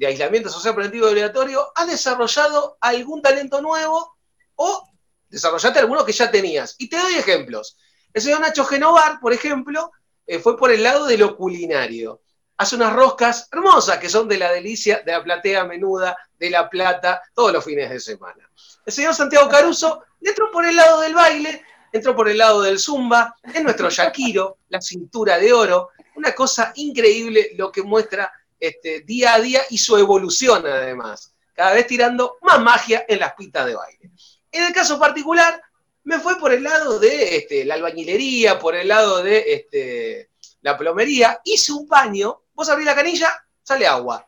aislamiento 0.05 0.49
social 0.49 0.75
preventivo 0.75 1.09
obligatorio, 1.09 1.71
has 1.75 1.87
desarrollado 1.87 2.77
algún 2.81 3.23
talento 3.23 3.61
nuevo 3.61 4.17
o 4.57 4.89
desarrollaste 5.29 5.79
alguno 5.79 6.05
que 6.05 6.13
ya 6.13 6.31
tenías. 6.31 6.75
Y 6.79 6.89
te 6.89 6.99
doy 6.99 7.15
ejemplos. 7.15 7.77
El 8.13 8.23
señor 8.23 8.41
Nacho 8.41 8.65
Genovar, 8.65 9.21
por 9.21 9.33
ejemplo, 9.33 9.93
eh, 10.27 10.39
fue 10.39 10.57
por 10.57 10.71
el 10.71 10.83
lado 10.83 11.07
de 11.07 11.17
lo 11.17 11.37
culinario. 11.37 12.23
Hace 12.57 12.77
unas 12.77 12.93
roscas 12.93 13.49
hermosas 13.51 13.99
que 13.99 14.09
son 14.09 14.29
de 14.29 14.39
la 14.39 14.53
delicia, 14.53 15.03
de 15.05 15.13
la 15.13 15.23
platea 15.23 15.65
menuda, 15.65 16.17
de 16.39 16.51
la 16.51 16.69
plata, 16.69 17.23
todos 17.35 17.53
los 17.53 17.65
fines 17.65 17.89
de 17.91 18.01
semana. 18.01 18.51
El 18.85 18.93
señor 18.93 19.15
Santiago 19.15 19.49
Caruso 19.49 20.05
le 20.21 20.31
entró 20.31 20.51
por 20.51 20.65
el 20.65 20.77
lado 20.77 21.01
del 21.01 21.15
baile 21.15 21.65
entró 21.93 22.17
por 22.17 22.29
el 22.29 22.39
lado 22.39 22.63
del 22.63 22.79
Zumba, 22.79 23.37
es 23.43 23.63
nuestro 23.63 23.91
Shakiro, 23.91 24.59
la 24.69 24.81
cintura 24.81 25.39
de 25.39 25.53
oro, 25.53 25.91
una 26.17 26.35
cosa 26.35 26.73
increíble 26.77 27.51
lo 27.57 27.71
que 27.71 27.83
muestra 27.83 28.33
este, 28.59 29.01
día 29.01 29.35
a 29.35 29.41
día 29.41 29.63
y 29.71 29.79
su 29.79 29.97
evolución 29.97 30.67
además, 30.67 31.35
cada 31.53 31.75
vez 31.75 31.87
tirando 31.87 32.39
más 32.43 32.61
magia 32.61 33.05
en 33.09 33.19
las 33.19 33.35
pistas 33.35 33.67
de 33.67 33.75
baile. 33.75 34.11
En 34.51 34.65
el 34.65 34.73
caso 34.73 34.99
particular, 34.99 35.61
me 36.05 36.19
fue 36.19 36.39
por 36.39 36.53
el 36.53 36.63
lado 36.63 36.99
de 36.99 37.37
este, 37.37 37.65
la 37.65 37.75
albañilería, 37.75 38.59
por 38.59 38.75
el 38.75 38.89
lado 38.89 39.23
de 39.23 39.45
este, 39.53 40.31
la 40.63 40.77
plomería, 40.77 41.41
hice 41.45 41.73
un 41.73 41.87
baño, 41.87 42.43
vos 42.55 42.69
abrís 42.69 42.87
la 42.87 42.95
canilla, 42.95 43.33
sale 43.63 43.87
agua. 43.87 44.27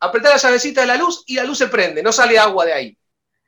Apretá 0.00 0.30
la 0.30 0.36
llavecita 0.36 0.82
de 0.82 0.86
la 0.86 0.96
luz 0.96 1.24
y 1.26 1.34
la 1.34 1.44
luz 1.44 1.58
se 1.58 1.68
prende, 1.68 2.02
no 2.02 2.12
sale 2.12 2.38
agua 2.38 2.64
de 2.64 2.72
ahí. 2.72 2.98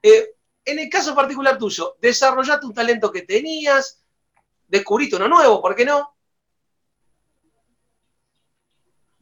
Eh, 0.03 0.35
en 0.65 0.79
el 0.79 0.89
caso 0.89 1.15
particular 1.15 1.59
tuyo, 1.59 1.97
desarrollaste 2.01 2.67
un 2.67 2.75
talento 2.75 3.11
que 3.11 3.23
tenías, 3.23 4.05
descubriste 4.69 5.17
uno 5.17 5.29
nuevo, 5.29 5.61
¿por 5.61 5.75
qué 5.75 5.85
no? 5.85 6.17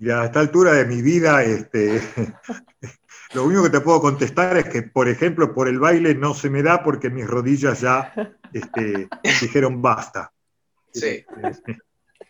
Y 0.00 0.10
a 0.10 0.24
esta 0.24 0.40
altura 0.40 0.72
de 0.74 0.84
mi 0.84 1.02
vida, 1.02 1.42
este, 1.42 2.00
lo 3.34 3.44
único 3.44 3.64
que 3.64 3.70
te 3.70 3.80
puedo 3.80 4.00
contestar 4.00 4.56
es 4.56 4.68
que, 4.68 4.82
por 4.82 5.08
ejemplo, 5.08 5.52
por 5.52 5.68
el 5.68 5.80
baile 5.80 6.14
no 6.14 6.34
se 6.34 6.50
me 6.50 6.62
da 6.62 6.84
porque 6.84 7.10
mis 7.10 7.26
rodillas 7.26 7.80
ya 7.80 8.12
este, 8.52 9.08
dijeron 9.40 9.82
basta. 9.82 10.32
Sí. 10.92 11.24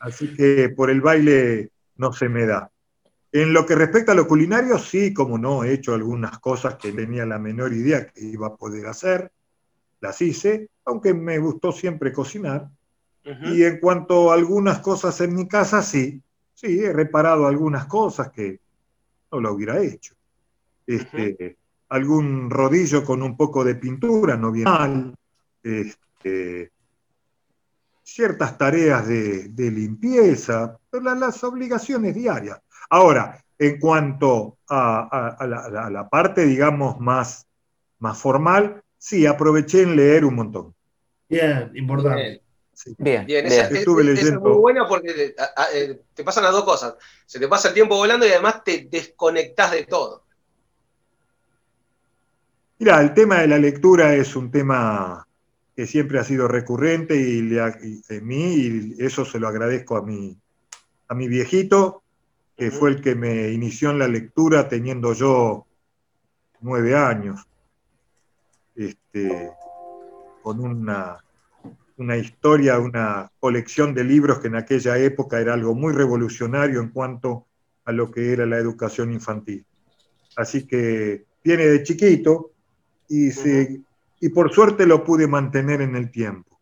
Así 0.00 0.34
que 0.34 0.70
por 0.70 0.90
el 0.90 1.00
baile 1.00 1.70
no 1.96 2.12
se 2.12 2.28
me 2.28 2.46
da. 2.46 2.70
En 3.30 3.52
lo 3.52 3.66
que 3.66 3.74
respecta 3.74 4.12
a 4.12 4.14
lo 4.14 4.26
culinario, 4.26 4.78
sí, 4.78 5.12
como 5.12 5.36
no, 5.36 5.62
he 5.62 5.74
hecho 5.74 5.94
algunas 5.94 6.38
cosas 6.38 6.76
que 6.76 6.92
tenía 6.92 7.26
la 7.26 7.38
menor 7.38 7.74
idea 7.74 8.06
que 8.06 8.24
iba 8.24 8.46
a 8.46 8.56
poder 8.56 8.86
hacer, 8.86 9.30
las 10.00 10.20
hice, 10.22 10.70
aunque 10.84 11.12
me 11.12 11.38
gustó 11.38 11.72
siempre 11.72 12.12
cocinar. 12.12 12.68
Y 13.42 13.62
en 13.62 13.78
cuanto 13.78 14.30
a 14.30 14.34
algunas 14.34 14.78
cosas 14.78 15.20
en 15.20 15.34
mi 15.34 15.46
casa, 15.46 15.82
sí, 15.82 16.22
sí, 16.54 16.82
he 16.82 16.94
reparado 16.94 17.46
algunas 17.46 17.84
cosas 17.84 18.30
que 18.30 18.58
no 19.30 19.40
lo 19.40 19.52
hubiera 19.52 19.82
hecho. 19.82 20.14
Este, 20.86 21.58
Algún 21.90 22.48
rodillo 22.48 23.04
con 23.04 23.22
un 23.22 23.36
poco 23.36 23.64
de 23.64 23.74
pintura, 23.74 24.36
no 24.38 24.50
viene 24.50 24.70
mal. 24.70 25.14
Este, 25.62 26.72
ciertas 28.02 28.56
tareas 28.56 29.06
de, 29.06 29.70
limpieza, 29.70 30.78
las 30.90 31.44
obligaciones 31.44 32.14
diarias 32.14 32.58
Ahora, 32.88 33.42
en 33.58 33.78
cuanto 33.78 34.58
a, 34.68 35.36
la, 35.90 36.08
parte, 36.08 36.46
digamos, 36.46 36.98
más, 37.00 37.46
más 37.98 38.18
formal, 38.18 38.82
sí, 38.96 39.26
aproveché 39.26 39.82
en 39.82 39.96
leer 39.96 40.24
un 40.24 40.34
montón. 40.34 40.74
Bien, 41.28 41.70
importante. 41.74 42.42
Bien, 42.96 43.26
bien. 43.26 43.46
Esa, 43.46 43.68
es, 43.68 43.86
muy 43.86 44.52
buena 44.52 44.86
porque 44.86 45.34
eh, 45.74 46.00
te 46.14 46.22
pasan 46.22 46.44
las 46.44 46.52
dos 46.52 46.64
cosas. 46.64 46.94
Se 47.26 47.40
te 47.40 47.48
pasa 47.48 47.68
el 47.68 47.74
tiempo 47.74 47.96
volando 47.96 48.24
y 48.24 48.30
además 48.30 48.62
te 48.62 48.86
desconectas 48.88 49.72
de 49.72 49.84
todo. 49.84 50.24
Mira, 52.78 53.00
el 53.00 53.12
tema 53.14 53.40
de 53.40 53.48
la 53.48 53.58
lectura 53.58 54.14
es 54.14 54.36
un 54.36 54.52
tema 54.52 55.26
que 55.74 55.86
siempre 55.86 56.20
ha 56.20 56.24
sido 56.24 56.46
recurrente 56.46 57.16
y, 57.16 57.56
en 58.08 58.26
mí, 58.26 58.54
y 58.54 58.96
eso 58.98 59.24
se 59.24 59.40
lo 59.40 59.48
agradezco 59.48 59.96
a 59.96 60.02
mi, 60.02 60.38
a 61.08 61.14
mi 61.14 61.26
viejito, 61.26 62.02
que 62.58 62.72
fue 62.72 62.90
el 62.90 63.00
que 63.00 63.14
me 63.14 63.52
inició 63.52 63.92
en 63.92 64.00
la 64.00 64.08
lectura 64.08 64.68
teniendo 64.68 65.12
yo 65.12 65.64
nueve 66.60 66.96
años, 66.96 67.46
este, 68.74 69.52
con 70.42 70.58
una, 70.58 71.22
una 71.98 72.16
historia, 72.16 72.80
una 72.80 73.30
colección 73.38 73.94
de 73.94 74.02
libros 74.02 74.40
que 74.40 74.48
en 74.48 74.56
aquella 74.56 74.98
época 74.98 75.40
era 75.40 75.54
algo 75.54 75.76
muy 75.76 75.92
revolucionario 75.92 76.80
en 76.80 76.88
cuanto 76.88 77.46
a 77.84 77.92
lo 77.92 78.10
que 78.10 78.32
era 78.32 78.44
la 78.44 78.58
educación 78.58 79.12
infantil. 79.12 79.64
Así 80.36 80.66
que 80.66 81.26
viene 81.44 81.64
de 81.64 81.84
chiquito 81.84 82.50
y, 83.08 83.28
y 84.18 84.28
por 84.30 84.52
suerte 84.52 84.84
lo 84.84 85.04
pude 85.04 85.28
mantener 85.28 85.80
en 85.80 85.94
el 85.94 86.10
tiempo. 86.10 86.58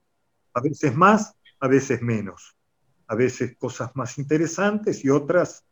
A 0.52 0.60
veces 0.60 0.94
más, 0.94 1.34
a 1.58 1.68
veces 1.68 2.02
menos. 2.02 2.54
A 3.06 3.14
veces 3.14 3.56
cosas 3.56 3.96
más 3.96 4.18
interesantes 4.18 5.02
y 5.02 5.08
otras 5.08 5.64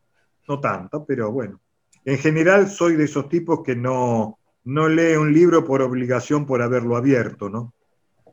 no 0.49 0.61
tanto, 0.61 1.05
pero 1.05 1.31
bueno. 1.31 1.61
En 2.05 2.19
general 2.19 2.69
soy 2.69 2.97
de 2.97 3.05
esos 3.05 3.29
tipos 3.29 3.63
que 3.63 3.75
no, 3.75 4.39
no 4.65 4.89
lee 4.89 5.17
un 5.17 5.33
libro 5.33 5.65
por 5.65 5.83
obligación 5.83 6.47
por 6.47 6.63
haberlo 6.63 6.97
abierto, 6.97 7.49
¿no? 7.49 7.73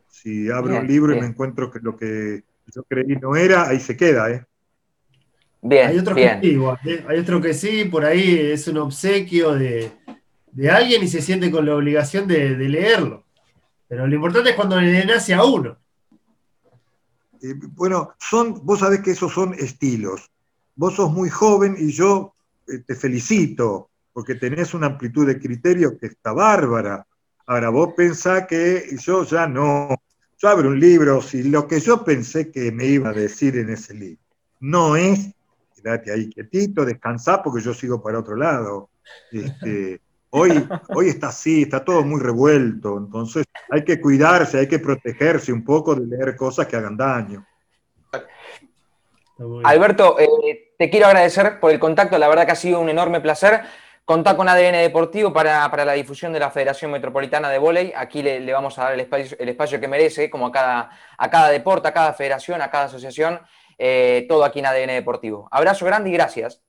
Si 0.08 0.50
abro 0.50 0.78
un 0.78 0.86
libro 0.86 1.16
y 1.16 1.20
me 1.20 1.26
encuentro 1.26 1.70
que 1.70 1.80
lo 1.80 1.96
que 1.96 2.44
yo 2.74 2.82
creí 2.84 3.16
no 3.16 3.34
era, 3.34 3.68
ahí 3.68 3.80
se 3.80 3.96
queda, 3.96 4.30
¿eh? 4.30 4.44
Bien, 5.64 5.88
hay 5.88 5.98
otros 5.98 6.16
que 6.16 6.40
sí, 6.42 6.58
¿eh? 6.86 7.04
hay 7.08 7.18
otro 7.20 7.40
que 7.40 7.54
sí, 7.54 7.84
por 7.84 8.04
ahí 8.04 8.36
es 8.36 8.66
un 8.66 8.78
obsequio 8.78 9.54
de, 9.54 9.92
alguien 10.68 11.04
y 11.04 11.08
se 11.08 11.22
siente 11.22 11.52
con 11.52 11.64
la 11.64 11.76
obligación 11.76 12.26
de, 12.26 12.50
leerlo. 12.56 13.24
Pero 13.86 14.06
lo 14.06 14.14
importante 14.14 14.50
es 14.50 14.56
cuando 14.56 14.80
le 14.80 15.04
nace 15.04 15.34
a 15.34 15.44
uno. 15.44 15.78
Eh, 17.42 17.54
bueno, 17.74 18.14
son, 18.18 18.66
vos 18.66 18.80
sabés 18.80 19.00
que 19.02 19.12
esos 19.12 19.32
son 19.32 19.54
estilos. 19.54 20.31
Vos 20.74 20.94
sos 20.94 21.12
muy 21.12 21.28
joven 21.28 21.76
y 21.78 21.92
yo 21.92 22.34
eh, 22.68 22.78
te 22.86 22.94
felicito 22.94 23.90
porque 24.12 24.34
tenés 24.34 24.74
una 24.74 24.86
amplitud 24.86 25.26
de 25.26 25.38
criterio 25.38 25.96
que 25.98 26.06
está 26.06 26.32
bárbara. 26.32 27.06
Ahora, 27.46 27.70
vos 27.70 27.94
pensás 27.96 28.46
que 28.46 28.96
yo 29.00 29.24
ya 29.24 29.46
no, 29.46 29.88
yo 30.38 30.48
abro 30.48 30.68
un 30.68 30.78
libro, 30.78 31.22
si 31.22 31.44
lo 31.44 31.66
que 31.66 31.80
yo 31.80 32.04
pensé 32.04 32.50
que 32.50 32.70
me 32.70 32.86
iba 32.86 33.10
a 33.10 33.14
decir 33.14 33.56
en 33.56 33.70
ese 33.70 33.94
libro 33.94 34.22
no 34.62 34.94
es, 34.96 35.34
quédate 35.74 36.12
ahí 36.12 36.30
quietito, 36.30 36.84
descansá 36.84 37.42
porque 37.42 37.62
yo 37.62 37.74
sigo 37.74 38.02
para 38.02 38.20
otro 38.20 38.36
lado. 38.36 38.90
Este, 39.30 40.00
hoy, 40.30 40.66
hoy 40.88 41.08
está 41.08 41.28
así, 41.28 41.62
está 41.62 41.84
todo 41.84 42.02
muy 42.04 42.20
revuelto, 42.20 42.96
entonces 42.96 43.44
hay 43.70 43.84
que 43.84 44.00
cuidarse, 44.00 44.58
hay 44.58 44.68
que 44.68 44.78
protegerse 44.78 45.52
un 45.52 45.64
poco 45.64 45.94
de 45.94 46.06
leer 46.06 46.36
cosas 46.36 46.66
que 46.66 46.76
hagan 46.76 46.96
daño. 46.96 47.44
Alberto, 49.64 50.18
eh, 50.18 50.74
te 50.78 50.90
quiero 50.90 51.06
agradecer 51.06 51.60
por 51.60 51.70
el 51.70 51.78
contacto, 51.78 52.18
la 52.18 52.28
verdad 52.28 52.46
que 52.46 52.52
ha 52.52 52.56
sido 52.56 52.80
un 52.80 52.88
enorme 52.88 53.20
placer. 53.20 53.62
Contar 54.04 54.36
con 54.36 54.48
ADN 54.48 54.78
Deportivo 54.78 55.32
para, 55.32 55.68
la 55.84 55.92
difusión 55.92 56.32
de 56.32 56.40
la 56.40 56.50
Federación 56.50 56.90
Metropolitana 56.90 57.48
de 57.50 57.58
Voley. 57.58 57.92
Aquí 57.96 58.20
le, 58.20 58.52
vamos 58.52 58.76
a 58.78 58.84
dar 58.84 58.94
el 58.94 59.00
espacio, 59.00 59.36
el 59.38 59.48
espacio, 59.48 59.80
que 59.80 59.86
merece, 59.86 60.28
como 60.28 60.48
a 60.48 60.52
cada, 60.52 60.90
a 61.16 61.30
cada 61.30 61.50
deporte, 61.50 61.86
a 61.86 61.92
cada 61.92 62.12
federación, 62.12 62.60
a 62.62 62.70
cada 62.70 62.86
asociación, 62.86 63.40
eh, 63.78 64.26
todo 64.28 64.44
aquí 64.44 64.58
en 64.58 64.66
ADN 64.66 64.88
Deportivo. 64.88 65.48
Abrazo 65.52 65.86
grande 65.86 66.10
y 66.10 66.14
gracias. 66.14 66.60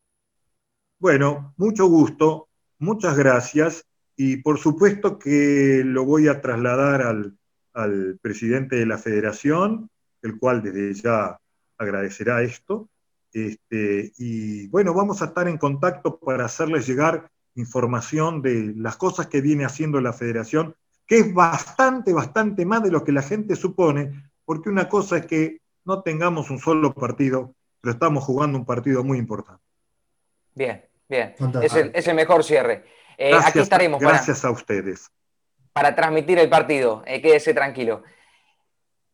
Bueno, 0.99 1.53
mucho 1.57 1.87
gusto, 1.87 2.49
muchas 2.77 3.17
gracias 3.17 3.83
y 4.15 4.37
por 4.37 4.59
supuesto 4.59 5.17
que 5.17 5.81
lo 5.83 6.05
voy 6.05 6.27
a 6.27 6.39
trasladar 6.39 7.01
al, 7.01 7.35
al 7.73 8.19
presidente 8.21 8.75
de 8.75 8.85
la 8.85 8.97
federación, 8.97 9.89
el 10.21 10.39
cual 10.39 10.61
desde 10.61 10.93
ya 10.93 11.39
agradecerá 11.83 12.41
esto 12.41 12.89
este, 13.33 14.13
y 14.17 14.67
bueno, 14.67 14.93
vamos 14.93 15.21
a 15.21 15.25
estar 15.25 15.47
en 15.47 15.57
contacto 15.57 16.19
para 16.19 16.45
hacerles 16.45 16.85
llegar 16.85 17.31
información 17.55 18.41
de 18.41 18.73
las 18.75 18.95
cosas 18.95 19.27
que 19.27 19.41
viene 19.41 19.65
haciendo 19.65 19.99
la 20.01 20.13
federación, 20.13 20.75
que 21.07 21.19
es 21.19 21.33
bastante, 21.33 22.13
bastante 22.13 22.65
más 22.65 22.83
de 22.83 22.91
lo 22.91 23.03
que 23.03 23.11
la 23.11 23.23
gente 23.23 23.55
supone, 23.55 24.29
porque 24.45 24.69
una 24.69 24.87
cosa 24.87 25.17
es 25.17 25.25
que 25.25 25.57
no 25.83 26.01
tengamos 26.03 26.49
un 26.51 26.59
solo 26.59 26.93
partido, 26.93 27.55
pero 27.81 27.93
estamos 27.93 28.23
jugando 28.23 28.57
un 28.57 28.65
partido 28.65 29.03
muy 29.03 29.17
importante. 29.17 29.63
Bien, 30.53 30.85
bien. 31.09 31.35
Es 31.61 32.07
el, 32.07 32.15
mejor 32.15 32.43
cierre. 32.43 32.85
Eh, 33.17 33.29
gracias, 33.29 33.49
aquí 33.49 33.59
estaremos. 33.59 33.99
Gracias 33.99 34.45
a 34.45 34.51
ustedes. 34.51 35.11
Para 35.73 35.95
transmitir 35.95 36.37
el 36.37 36.49
partido. 36.49 37.03
Eh, 37.05 37.21
quédese 37.21 37.53
tranquilo. 37.53 38.03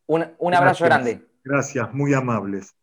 Un, 0.06 0.54
abrazo 0.54 0.84
grande. 0.84 1.29
Gracias, 1.44 1.92
muy 1.92 2.14
amables. 2.14 2.74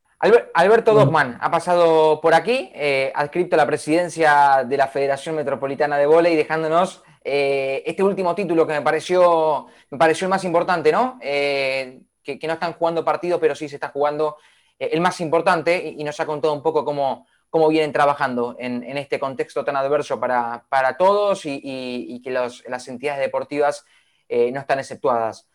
Alberto 0.54 0.96
Dogman 0.96 1.38
ha 1.40 1.52
pasado 1.52 2.20
por 2.22 2.34
aquí, 2.34 2.72
eh, 2.74 3.12
adscrito 3.14 3.56
a 3.56 3.58
la 3.58 3.68
presidencia 3.68 4.66
de 4.68 4.78
la 4.78 4.88
Federación 4.88 5.36
Metropolitana 5.36 5.98
de 5.98 6.08
Voley, 6.08 6.36
dejándonos 6.36 7.04
eh, 7.30 7.84
este 7.86 8.04
último 8.04 8.34
título 8.34 8.66
que 8.66 8.72
me 8.72 8.82
pareció, 8.82 9.68
me 9.92 9.98
pareció 9.98 10.28
el 10.28 10.30
más 10.30 10.46
importante, 10.46 10.94
¿no? 10.94 11.20
Eh, 11.22 12.00
que, 12.24 12.40
no 12.48 12.54
están 12.54 12.72
jugando 12.72 13.04
partidos, 13.04 13.42
pero 13.42 13.54
sí 13.54 13.68
se 13.68 13.76
está 13.76 13.90
jugando 13.90 14.38
eh, 14.80 14.92
el 14.94 15.02
más 15.02 15.20
importante 15.20 15.94
y, 15.98 16.06
nos 16.06 16.18
ha 16.22 16.26
contado 16.26 16.54
un 16.54 16.64
poco 16.64 16.86
cómo, 16.86 17.28
cómo 17.50 17.68
vienen 17.68 17.92
trabajando 17.92 18.56
en, 18.58 18.98
este 18.98 19.20
contexto 19.20 19.66
tan 19.66 19.76
adverso 19.76 20.22
para, 20.22 20.96
todos 20.98 21.42
y, 21.46 22.22
que 22.24 22.32
las 22.32 22.88
entidades 22.88 23.20
deportivas 23.20 23.86
no 24.30 24.60
están 24.62 24.80
exceptuadas. 24.80 25.50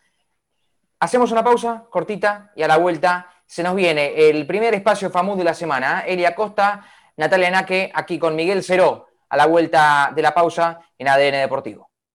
Hacemos 1.03 1.33
una 1.33 1.43
pausa 1.43 1.83
cortita 1.89 2.53
y 2.55 2.63
a 2.63 2.67
la 2.69 2.77
vuelta 2.77 3.27
se 3.45 3.61
nos 3.61 3.75
viene 3.75 4.29
el 4.29 4.47
primer 4.47 4.73
espacio 4.73 5.09
famoso 5.09 5.39
de 5.39 5.43
la 5.43 5.53
semana. 5.53 5.99
¿eh? 6.07 6.13
Elia 6.13 6.33
Costa, 6.33 6.85
Natalia 7.17 7.51
Naque, 7.51 7.91
aquí 7.93 8.17
con 8.17 8.37
Miguel 8.37 8.63
Ceró, 8.63 9.09
a 9.27 9.35
la 9.35 9.45
vuelta 9.45 10.13
de 10.15 10.21
la 10.21 10.33
pausa 10.33 10.79
en 10.97 11.09
ADN 11.09 11.41
Deportivo. 11.41 11.89